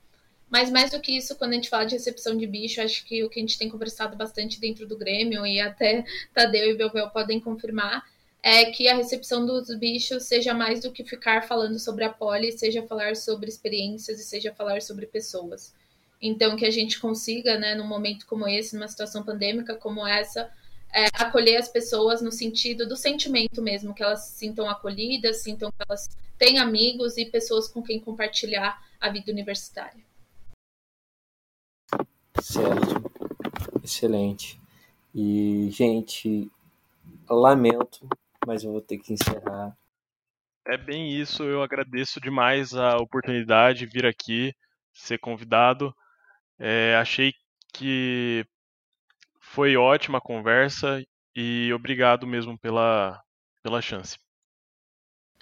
Mas 0.48 0.70
mais 0.70 0.92
do 0.92 1.00
que 1.00 1.16
isso, 1.16 1.34
quando 1.36 1.52
a 1.52 1.54
gente 1.54 1.68
fala 1.68 1.84
de 1.84 1.94
recepção 1.94 2.36
de 2.36 2.46
bicho, 2.46 2.80
acho 2.80 3.04
que 3.04 3.24
o 3.24 3.28
que 3.28 3.40
a 3.40 3.42
gente 3.42 3.58
tem 3.58 3.68
conversado 3.68 4.16
bastante 4.16 4.60
dentro 4.60 4.86
do 4.86 4.96
Grêmio 4.96 5.44
e 5.44 5.60
até 5.60 6.04
Tadeu 6.32 6.70
e 6.70 6.76
Belvel 6.76 7.10
podem 7.10 7.40
confirmar 7.40 8.04
é 8.42 8.66
que 8.66 8.86
a 8.86 8.94
recepção 8.94 9.44
dos 9.44 9.74
bichos 9.76 10.22
seja 10.22 10.54
mais 10.54 10.80
do 10.80 10.92
que 10.92 11.02
ficar 11.02 11.48
falando 11.48 11.80
sobre 11.80 12.04
a 12.04 12.10
poli, 12.10 12.52
seja 12.52 12.80
falar 12.86 13.16
sobre 13.16 13.48
experiências 13.48 14.20
e 14.20 14.22
seja 14.22 14.54
falar 14.54 14.80
sobre 14.82 15.04
pessoas. 15.06 15.74
Então, 16.22 16.54
que 16.54 16.64
a 16.64 16.70
gente 16.70 17.00
consiga, 17.00 17.58
né, 17.58 17.74
num 17.74 17.86
momento 17.86 18.24
como 18.24 18.46
esse, 18.46 18.76
numa 18.76 18.86
situação 18.86 19.24
pandêmica 19.24 19.74
como 19.74 20.06
essa, 20.06 20.48
é, 20.96 21.08
acolher 21.12 21.56
as 21.56 21.68
pessoas 21.68 22.22
no 22.22 22.32
sentido 22.32 22.88
do 22.88 22.96
sentimento 22.96 23.60
mesmo, 23.60 23.94
que 23.94 24.02
elas 24.02 24.20
se 24.20 24.38
sintam 24.38 24.68
acolhidas, 24.68 25.42
sintam 25.42 25.70
que 25.70 25.84
elas 25.86 26.08
têm 26.38 26.58
amigos 26.58 27.18
e 27.18 27.26
pessoas 27.26 27.68
com 27.68 27.82
quem 27.82 28.00
compartilhar 28.00 28.82
a 28.98 29.10
vida 29.10 29.30
universitária. 29.30 30.02
Certo. 32.40 33.10
Excelente. 33.84 34.58
E, 35.14 35.68
gente, 35.70 36.50
lamento 37.28 38.08
mas 38.46 38.62
eu 38.62 38.70
vou 38.70 38.80
ter 38.80 38.98
que 38.98 39.12
encerrar. 39.12 39.76
É 40.64 40.76
bem 40.76 41.10
isso, 41.10 41.42
eu 41.42 41.62
agradeço 41.62 42.20
demais 42.20 42.74
a 42.74 42.96
oportunidade 42.96 43.80
de 43.80 43.86
vir 43.86 44.06
aqui, 44.06 44.54
ser 44.92 45.18
convidado. 45.18 45.94
É, 46.58 46.96
achei 46.96 47.34
que 47.72 48.46
foi 49.56 49.74
ótima 49.74 50.18
a 50.18 50.20
conversa 50.20 51.02
e 51.34 51.72
obrigado 51.72 52.26
mesmo 52.26 52.58
pela, 52.58 53.18
pela 53.62 53.80
chance. 53.80 54.18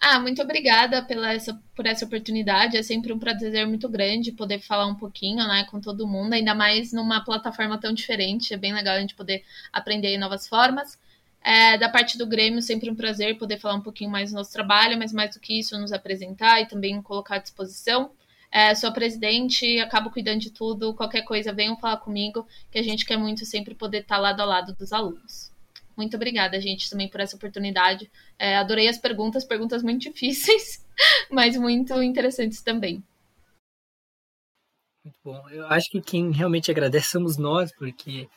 Ah, 0.00 0.20
muito 0.20 0.40
obrigada 0.40 1.04
pela 1.04 1.32
essa, 1.32 1.60
por 1.74 1.84
essa 1.84 2.04
oportunidade. 2.04 2.76
É 2.76 2.82
sempre 2.84 3.12
um 3.12 3.18
prazer 3.18 3.66
muito 3.66 3.88
grande 3.88 4.30
poder 4.30 4.60
falar 4.60 4.86
um 4.86 4.94
pouquinho 4.94 5.38
né, 5.38 5.66
com 5.68 5.80
todo 5.80 6.06
mundo, 6.06 6.32
ainda 6.32 6.54
mais 6.54 6.92
numa 6.92 7.24
plataforma 7.24 7.76
tão 7.76 7.92
diferente. 7.92 8.54
É 8.54 8.56
bem 8.56 8.72
legal 8.72 8.94
a 8.94 9.00
gente 9.00 9.16
poder 9.16 9.42
aprender 9.72 10.16
novas 10.16 10.46
formas. 10.46 10.96
É, 11.42 11.76
da 11.76 11.88
parte 11.88 12.16
do 12.16 12.24
Grêmio, 12.24 12.62
sempre 12.62 12.88
um 12.88 12.94
prazer 12.94 13.36
poder 13.36 13.58
falar 13.58 13.74
um 13.74 13.82
pouquinho 13.82 14.10
mais 14.10 14.30
do 14.30 14.36
nosso 14.36 14.52
trabalho, 14.52 14.96
mas 14.96 15.12
mais 15.12 15.34
do 15.34 15.40
que 15.40 15.58
isso, 15.58 15.76
nos 15.76 15.92
apresentar 15.92 16.60
e 16.60 16.68
também 16.68 17.02
colocar 17.02 17.34
à 17.34 17.38
disposição. 17.38 18.12
É, 18.54 18.72
sou 18.72 18.92
presidente, 18.92 19.80
acabo 19.80 20.12
cuidando 20.12 20.38
de 20.38 20.52
tudo. 20.52 20.94
Qualquer 20.94 21.22
coisa, 21.22 21.52
venham 21.52 21.76
falar 21.76 21.96
comigo, 21.96 22.46
que 22.70 22.78
a 22.78 22.82
gente 22.84 23.04
quer 23.04 23.16
muito 23.16 23.44
sempre 23.44 23.74
poder 23.74 24.02
estar 24.02 24.16
lado 24.16 24.40
a 24.40 24.44
lado 24.44 24.72
dos 24.76 24.92
alunos. 24.92 25.52
Muito 25.96 26.14
obrigada, 26.14 26.60
gente, 26.60 26.88
também 26.88 27.08
por 27.08 27.20
essa 27.20 27.34
oportunidade. 27.34 28.08
É, 28.38 28.56
adorei 28.56 28.86
as 28.86 28.96
perguntas, 28.96 29.44
perguntas 29.44 29.82
muito 29.82 30.02
difíceis, 30.02 30.86
mas 31.32 31.56
muito 31.56 32.00
interessantes 32.00 32.62
também. 32.62 33.02
Muito 35.04 35.18
bom. 35.24 35.50
Eu 35.50 35.66
acho 35.66 35.90
que 35.90 36.00
quem 36.00 36.30
realmente 36.30 36.70
agradece 36.70 37.08
somos 37.08 37.36
nós, 37.36 37.74
porque 37.76 38.28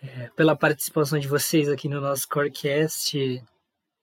é, 0.00 0.28
pela 0.36 0.54
participação 0.54 1.18
de 1.18 1.26
vocês 1.26 1.68
aqui 1.68 1.88
no 1.88 2.00
nosso 2.00 2.28
Corecast. 2.28 3.18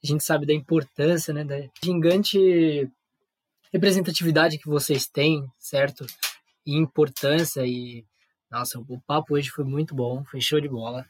A 0.04 0.08
gente 0.08 0.22
sabe 0.22 0.46
da 0.46 0.54
importância, 0.54 1.34
né, 1.34 1.46
da 1.46 1.66
gigante 1.82 2.92
representatividade 3.72 4.58
que 4.58 4.68
vocês 4.68 5.08
têm, 5.08 5.46
certo? 5.58 6.06
E 6.66 6.76
importância 6.76 7.66
e 7.66 8.06
Nossa, 8.50 8.80
o 8.80 9.00
papo 9.02 9.36
hoje 9.36 9.50
foi 9.50 9.64
muito 9.64 9.94
bom, 9.94 10.24
foi 10.24 10.42
show 10.42 10.60
de 10.60 10.68
bola. 10.68 11.06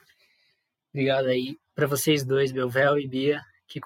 Obrigado 0.93 1.27
aí 1.27 1.57
para 1.73 1.87
vocês 1.87 2.23
dois, 2.23 2.51
Belvel 2.51 2.99
e 2.99 3.07
Bia, 3.07 3.41
que, 3.67 3.79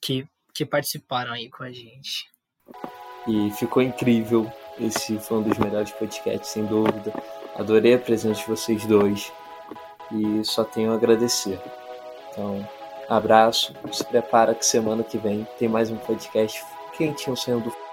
que, 0.00 0.28
que 0.52 0.66
participaram 0.66 1.32
aí 1.32 1.48
com 1.48 1.62
a 1.62 1.70
gente. 1.70 2.28
E 3.28 3.50
ficou 3.52 3.82
incrível. 3.82 4.50
Esse 4.78 5.18
foi 5.18 5.38
um 5.38 5.42
dos 5.42 5.58
melhores 5.58 5.92
podcasts, 5.92 6.50
sem 6.50 6.66
dúvida. 6.66 7.12
Adorei 7.54 7.94
a 7.94 7.98
presença 7.98 8.40
de 8.40 8.46
vocês 8.46 8.84
dois. 8.86 9.32
E 10.12 10.44
só 10.44 10.64
tenho 10.64 10.92
a 10.92 10.94
agradecer. 10.94 11.60
Então, 12.30 12.68
abraço. 13.08 13.74
Se 13.92 14.04
prepara 14.04 14.54
que 14.54 14.64
semana 14.64 15.02
que 15.02 15.18
vem 15.18 15.46
tem 15.58 15.68
mais 15.68 15.90
um 15.90 15.96
podcast 15.96 16.64
quentinho 16.96 17.36
saindo 17.36 17.70
do 17.70 17.85